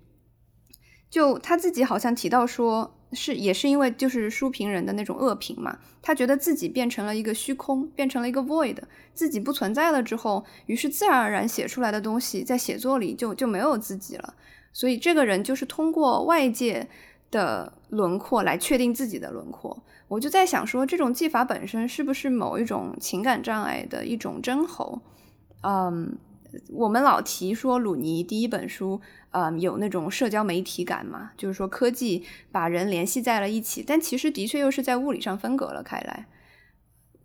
[1.09, 8.77] 就他自己好像提到说，是也是因为就是书评人的那种恶评嘛，他觉得自己变成了一个虚空，变成了一个 void，
[9.15, 14.35] 自己不存在了之后，于是自然而然写出来的东西在写作里就就没有自己了。
[14.75, 16.87] 所以这个人就是通过外界
[17.31, 19.83] 的轮廓来确定自己的轮廓。
[20.09, 25.01] 我就在想说，这种技法本身是不是某一种情感障碍的一种征候？
[25.63, 26.19] 嗯。
[26.73, 28.99] 我们老提说鲁尼第一本书，
[29.33, 36.27] 嗯，有那种社交媒体感嘛，就是说科技把人联系在了一起，但其实的确又是在物理上分隔了开来。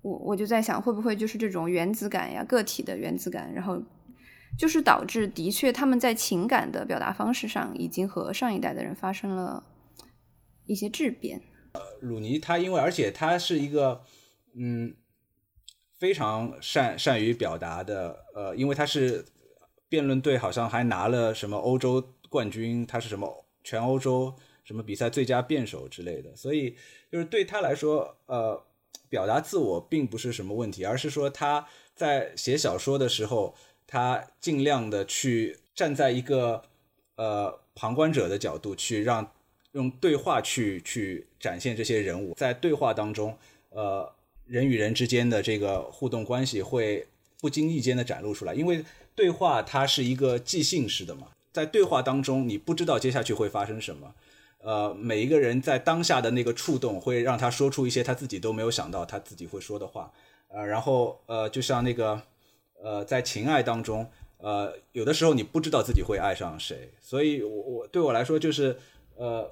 [0.01, 3.81] 我我就在想，会不会就是这种原子感呀，个体的原子感，然后
[4.57, 9.63] 就是导致的确他们在情感的表达方式上已经和上一代的人发生了
[10.71, 11.41] 一些质变。
[11.73, 14.03] 呃，鲁尼他因为而且他是一个，
[14.53, 14.95] 嗯。
[16.01, 19.23] 非常善善于表达的，呃，因为他是
[19.87, 26.75] 辩论队，好像还拿了什么欧洲冠军，他是什么全欧洲什么比赛最佳辩手之类的，所以
[27.11, 28.65] 就是对他来说，呃，
[29.09, 33.53] 表达自我并不是什么问题，而是说他在写小说的时候，
[33.85, 36.63] 他尽量的去站在一个
[37.15, 39.31] 呃旁观者的角度，去让
[39.73, 43.37] 用对话去去展现这些人物，在对话当中，
[43.69, 44.11] 呃。
[44.47, 47.07] 人与人之间的这个互动关系会
[47.39, 48.83] 不经意间的展露出来，因为
[49.15, 54.13] 对话它是一个即兴式的嘛，在对话当中你不知道接下去会发生什么，
[54.57, 60.11] 呃，每一个人在当下的那个触动会让他说出一些他自己都没有想到他自己会说的话，
[60.49, 62.21] 呃，然后呃，就像那个
[62.83, 64.05] 呃，在情爱当中，
[64.39, 68.77] 呃，有的时候你不知道自己会爱上谁，所以我我对我来说就是
[69.15, 69.49] 呃。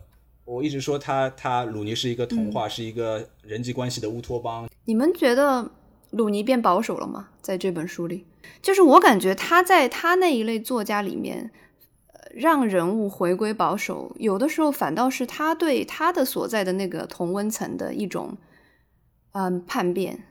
[0.49, 4.67] 我一直说他他鲁尼是一个童话，是一个人际关系的乌托邦。
[4.85, 5.69] 你们觉得
[6.09, 7.29] 鲁尼变保守了吗？
[7.39, 8.25] 在这本书里，
[8.59, 11.51] 就是我感觉他在他那一类作家里面，
[12.33, 18.35] 让人物回归保守，有的时候反倒是他对他的所在的那个同温层的一种
[19.33, 20.23] 嗯叛变。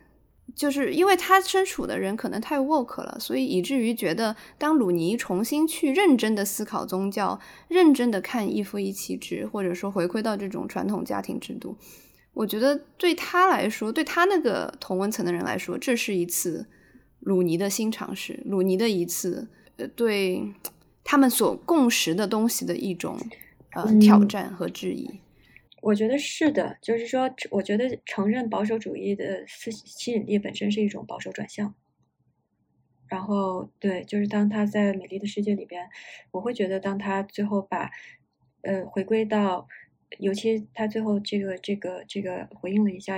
[0.55, 7.39] 就是因为他身处的人可能太 woke 了，所以以至于觉得，当鲁尼重新去认真的思考宗教，
[7.69, 11.77] 认真的看一夫一妻制，或者说回归到这种传统家庭制度，
[12.33, 16.67] 我觉得对他来说，对他那个同温层的人来说，这是一次
[17.21, 20.53] 鲁尼的新尝试，鲁尼的一次呃对
[21.05, 23.19] 他们所共识的东西的一种
[23.75, 25.21] 呃挑战和质疑。
[25.81, 31.75] 我觉得是的，就是说，我觉得承认保守主义的吸吸引力本身是一种保守转向。
[33.09, 35.89] 然后，对，就是当他在《美丽的世界》里边，
[36.31, 37.91] 我会觉得，当他最后把，
[38.63, 39.67] 呃，回归到，
[40.19, 43.15] 尤其他最后这个这个这个回应了一下，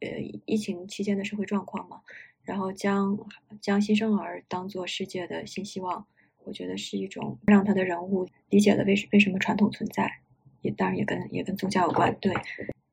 [0.00, 0.08] 呃，
[0.46, 2.00] 疫情期间的社会状况嘛，
[2.44, 3.18] 然后将
[3.60, 6.06] 将新生儿当做世界的新希望，
[6.44, 10.20] 我觉得是一种让他的人物理解了为为什么传统存在。
[10.64, 12.32] 也当然也跟也跟宗教有关，对。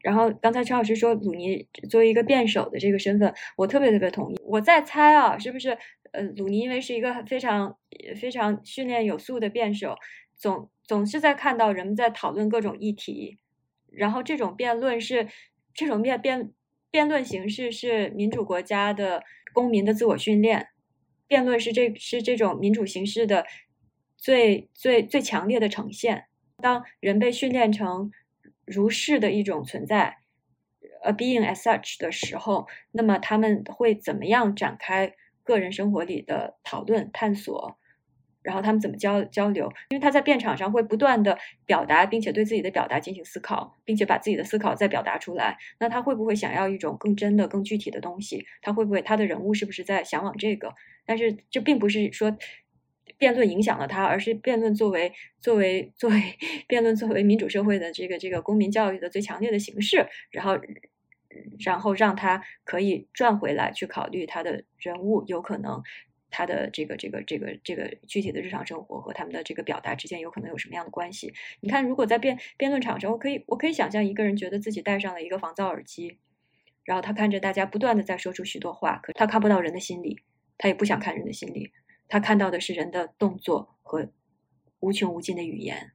[0.04, 4.38] 然后刚才陈老师说鲁尼作为一个辩手的这个身份，我特别特别同意。
[4.44, 5.78] 我在猜啊，是不是
[6.12, 7.78] 呃鲁尼因为是一个非常
[8.20, 9.96] 非常训练有素的辩手，
[10.36, 13.38] 总总是在看到人们在讨论各种议题，
[13.92, 15.28] 然后这种辩论是
[15.74, 16.52] 这种辩辩
[16.90, 20.70] 辩论形式是民主国家的公民的自我训练，
[21.28, 23.46] 辩论是这是这种民主形式的
[24.18, 26.26] 最最最强烈的呈现。
[26.62, 28.12] 当人被训练成
[28.66, 30.20] 如是的一种存在
[31.04, 37.78] ，a being as such 的时候，那么他们会怎么样展开个人生活里的讨论、探索？
[38.44, 39.72] 然后他们怎么交交流？
[39.90, 45.58] 因为他在辩场上会不断的表达，并且对自己的表达进行思考，并且把自己的思考再表达出来。
[45.80, 48.46] 那他会不会想要一种更真的、更具体的东西？
[48.62, 50.74] 他会不会他的人物是不是在向往这个？
[51.06, 52.36] 但是这并不是说。
[53.22, 56.20] 辩论影响了他，而是辩论作为作为作为
[56.68, 60.60] 辩论作为民主社会的这个这个公民教育的最强烈的形式，然后
[61.64, 65.84] 然后让他可以转回来去考虑他的人物有可能
[66.32, 71.32] 他的这个这个这个这个具体的日常生活和他们的这个表达之间有可能有什么样的关系？
[71.60, 76.18] 你看，如果在辩辩论场上，我可以我可以想象一个人觉得自己戴上了一个防噪耳机，
[76.86, 80.22] 然后他看着大家不断的在说出许多话，可他看不到人的心理，
[80.58, 81.72] 他也不想看人的心理。
[82.12, 84.10] 他看到的是人的动作和
[84.82, 85.94] 无穷无尽的语言，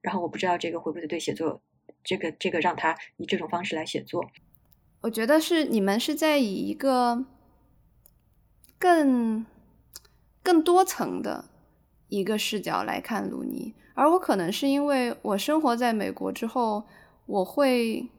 [0.00, 1.62] 然后我不知道这个会不会对写作，
[2.02, 4.28] 这个这个让他以这种方式来写作。
[5.02, 7.24] 我觉得是你们是在以一个
[8.80, 9.46] 更
[10.42, 11.44] 更多层的
[12.08, 16.82] 一个视角来看鲁尼，而我可能是因为我生活在美国之后，
[17.26, 18.10] 我会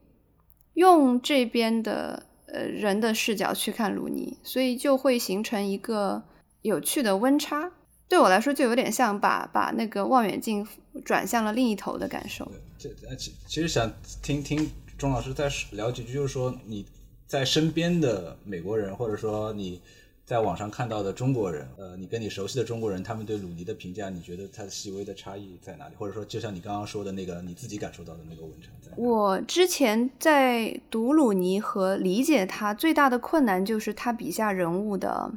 [0.75, 6.23] 用这边的呃人的视角去看鲁尼，所以就会形成一个。
[6.65, 7.71] 有趣的温差，
[8.09, 10.67] 对我来说，就有点像把把那个望远镜
[11.03, 12.51] 转向了另一头的感受。
[12.79, 13.91] 这呃，其其实想
[14.23, 14.67] 听听
[14.97, 16.83] 钟老师再聊几句，就是说你
[17.27, 19.79] 在身边的美国人，或者说你
[20.25, 25.93] 在网上看到的中国人，呃，你跟你熟悉的中国人，他们对鲁尼的评价，你觉得它细微的差异在哪里？
[25.95, 28.91] 或者说，就像你刚刚说的那个你自己感受到的那个文章在？
[28.97, 35.31] 我之前在读鲁尼和理解他最大的困难，就是他笔下人物的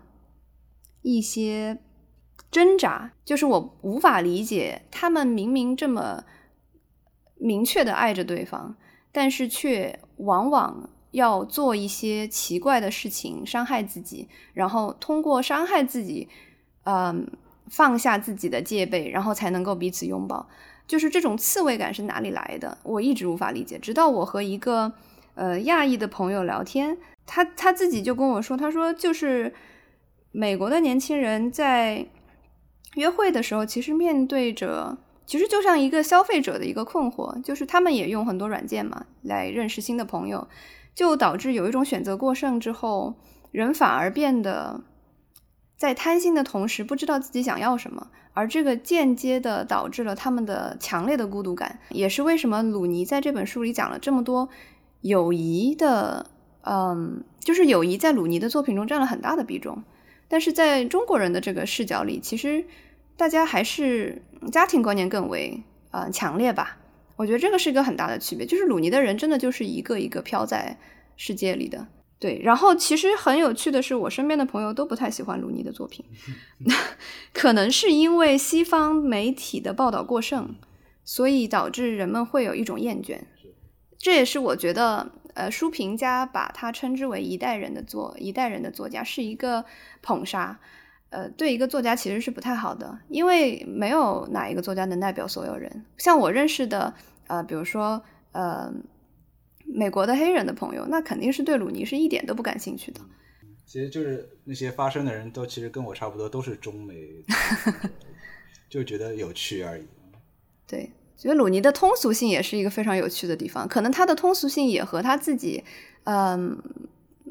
[1.03, 1.79] 一些
[2.51, 6.25] 挣扎，就是我无法理解他们明明这么
[7.37, 8.77] 明确的爱着对方，
[9.13, 16.29] 但是却往往要做一些奇怪的事情，伤害自己，然后通过伤害自己，
[16.85, 17.31] 嗯，
[17.71, 20.49] 放下自己的戒备，然后才能够彼此拥抱。
[20.87, 22.79] 就是这种刺猬感是哪里来的？
[22.83, 23.79] 我一直无法理解。
[23.79, 24.93] 直到我和一个
[25.35, 26.97] 呃亚裔的朋友聊天，
[27.27, 29.53] 他他自己就跟我说，他说就是
[30.31, 32.07] 美国的年轻人在
[32.95, 40.49] 约会的时候，其实面对着，其实就像一个消费者的一个困惑，就是他们也用很多软件嘛来认识新的朋友，
[40.95, 43.15] 就导致有一种选择过剩之后，
[43.51, 44.83] 人反而变得
[45.77, 48.09] 在贪心的同时，不知道自己想要什么。
[48.35, 54.49] 而这个间接的导致了他们的强烈的孤独感，也是为什么鲁尼在这本书里讲了这么多
[55.01, 56.27] 友谊的，
[56.63, 59.83] 嗯，就是友谊在鲁尼的作品中占了很大的比重。
[60.29, 62.65] 但是在中国人的这个视角里，其实
[63.17, 64.23] 大家还是
[64.53, 66.79] 家庭观念更为呃强烈吧。
[67.17, 70.79] 我觉得这个是一个很大的区别，就是鲁尼的人真的就是一个一个飘在
[71.17, 71.89] 世界里的。
[72.21, 76.05] 对，然后其实很有趣的是，我身边的朋友都不太喜欢鲁尼的作品，
[77.33, 80.57] 可能是因为西方媒体的报道过剩，
[81.05, 83.21] 所以导致人们会有一种厌倦。
[83.97, 89.65] 这也是我觉得，呃，书评家把他称之为一代人的作一代人的作家是一个
[90.03, 90.59] 捧杀，
[91.11, 95.85] 呃，对一个作家其实是不太好的，因为没有哪一个作家能代表所有人。
[95.97, 96.93] 像我认识的，
[97.29, 98.03] 呃，比如说，
[98.33, 98.73] 呃。
[99.71, 103.03] 美国的黑人的朋友，那肯定是对鲁尼是一点都不感兴趣的。
[103.67, 107.07] 其实就是那些发声的人都其实跟我差不多，都是中美，
[108.71, 109.87] 就觉得有趣而已。
[110.67, 113.69] 对，觉得鲁尼的通俗性也是一个非常有趣的地方。
[113.69, 115.65] 可能他的通俗性也和他自己，
[116.05, 116.57] 嗯，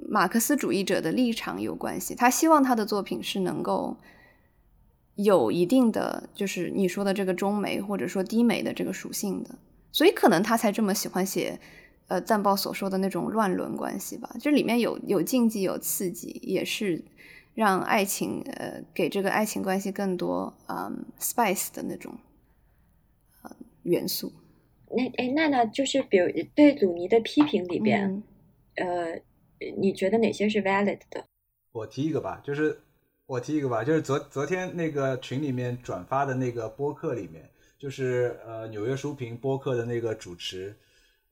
[0.07, 2.13] 马克思主义者的立场有关系。
[2.13, 3.97] 他希望他的作品是能够
[5.15, 9.55] 有一定的，就是你说的这个中美或者说低美的这个属性的，
[9.91, 11.59] 所以可能他才这么喜欢写。
[12.09, 17.03] 呃，赞报所说的那种乱伦关系吧，就里面有有禁忌，有刺激，也是
[17.53, 22.17] 让爱情呃给这个爱情关系更多嗯 spice 的那种
[23.87, 24.31] 元素。
[24.91, 28.23] 那哎，娜娜就是比如对鲁尼的批评里边，
[28.75, 29.19] 呃，
[29.77, 31.25] 你觉得哪些是 valid 的？
[31.71, 32.79] 我提一个吧，就是
[33.25, 40.75] 我提一个吧，就是昨昨天那个群里面转发的那个播客里面，就是呃纽约书评播客的那个主持，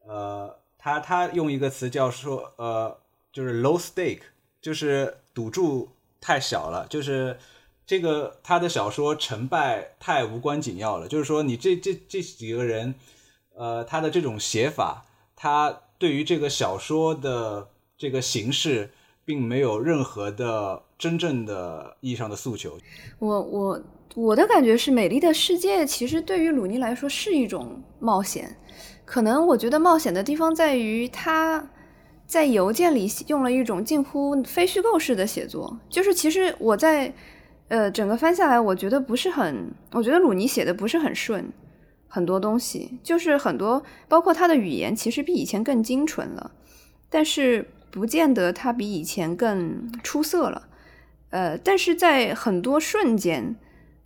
[0.05, 0.59] 呃。
[0.77, 2.95] 他他用一个词叫说，呃，
[3.33, 4.21] 就是 low stake，
[4.61, 5.89] 就是赌注
[6.21, 7.35] 太小了，就是
[7.85, 11.07] 这个他的小说成败太无关紧要了。
[11.07, 12.95] 就是说，你这这这几个人，
[13.55, 15.05] 呃，他的这种写法，
[15.35, 18.91] 他对于这个小说的这个形式，
[19.23, 22.77] 并没有任何的真正的意义上的诉求。
[23.19, 23.81] 我我
[24.15, 28.57] 我的感觉是，《美丽的世界》其实对于鲁尼来说是一种冒险。
[29.05, 31.69] 可能我觉得冒险的地方在于他
[32.25, 37.13] 在邮件里用了一种近乎非虚构式的写作，就是其实我在
[37.67, 41.51] 呃整个翻下来，我觉得不是很，我觉得鲁尼写的不是很顺，
[42.07, 46.51] 很多东西就是很多，包括他的语言其实比以前更精纯了，
[47.09, 50.67] 但是不见得他比以前更出色了，
[51.29, 53.55] 呃，但是在很多瞬间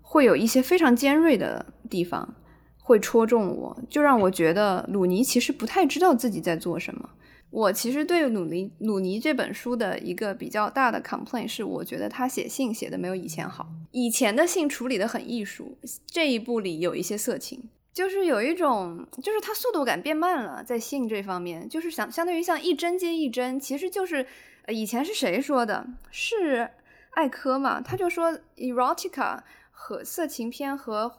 [0.01, 2.35] 会有一些非常尖锐的地方。
[2.81, 7.07] 会戳中我，就让我觉得鲁尼其实不太知道自己在做什么。
[7.51, 13.67] 我其实对鲁尼鲁尼这本书的一个比较大的 complaint 是，我觉得他写信写的没有以前好。
[13.91, 24.25] 以前的信处理的很艺术，这一部里有一些色情，就是有一种，就是他速度感变慢了，在信这方面，就是相相当于像一针接一针，其实就是
[24.65, 25.87] 呃以前是谁说的？
[26.11, 26.69] 是
[27.11, 27.81] 艾科嘛？
[27.81, 29.39] 他就说 erotica
[29.71, 31.11] 和色情片和。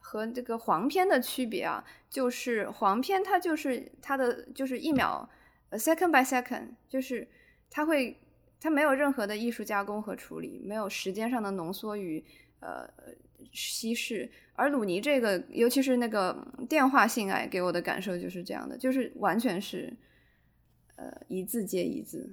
[0.00, 5.28] 和这个黄片的区别啊，就是黄片它就是它的就是一秒
[5.72, 7.28] ，second by second，就是
[7.70, 8.16] 它会
[8.60, 12.24] 它没有任何的艺术加工和处理，没有时间上的浓缩与
[12.60, 12.88] 呃
[13.52, 14.30] 稀释。
[14.54, 16.36] 而鲁尼这个，尤其是那个
[16.68, 19.96] 电话性爱，给我的感受就是这样的，就是完全是
[20.96, 22.28] 呃一字接一字，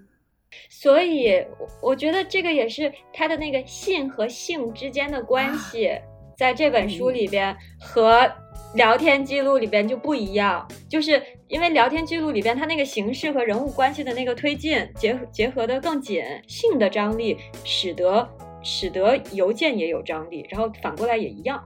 [0.70, 1.46] 所以
[1.82, 5.92] 我觉得这个也是他的那个性和性之间的关系，
[6.38, 8.32] 在这本书里边和
[8.76, 18.28] 聊天记录里边就不一样，就是因为聊天记录里边它那个形式和人物关系的那个推进结结合的更紧，性的张力使得
[18.62, 21.64] 使得邮件也有张力，然后反过来也一样。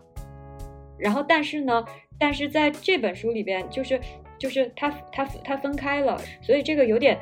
[0.98, 1.84] 然后但是呢，
[2.20, 4.00] 但是在这本书里边就是
[4.38, 7.20] 就是他他他分开了，所以这个有点。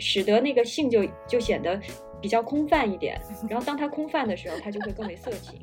[0.00, 1.76] 使得那个性就就显得
[2.22, 3.20] 比较空泛一点，
[3.50, 5.60] 然后当它空泛的时候，它就会更为色情。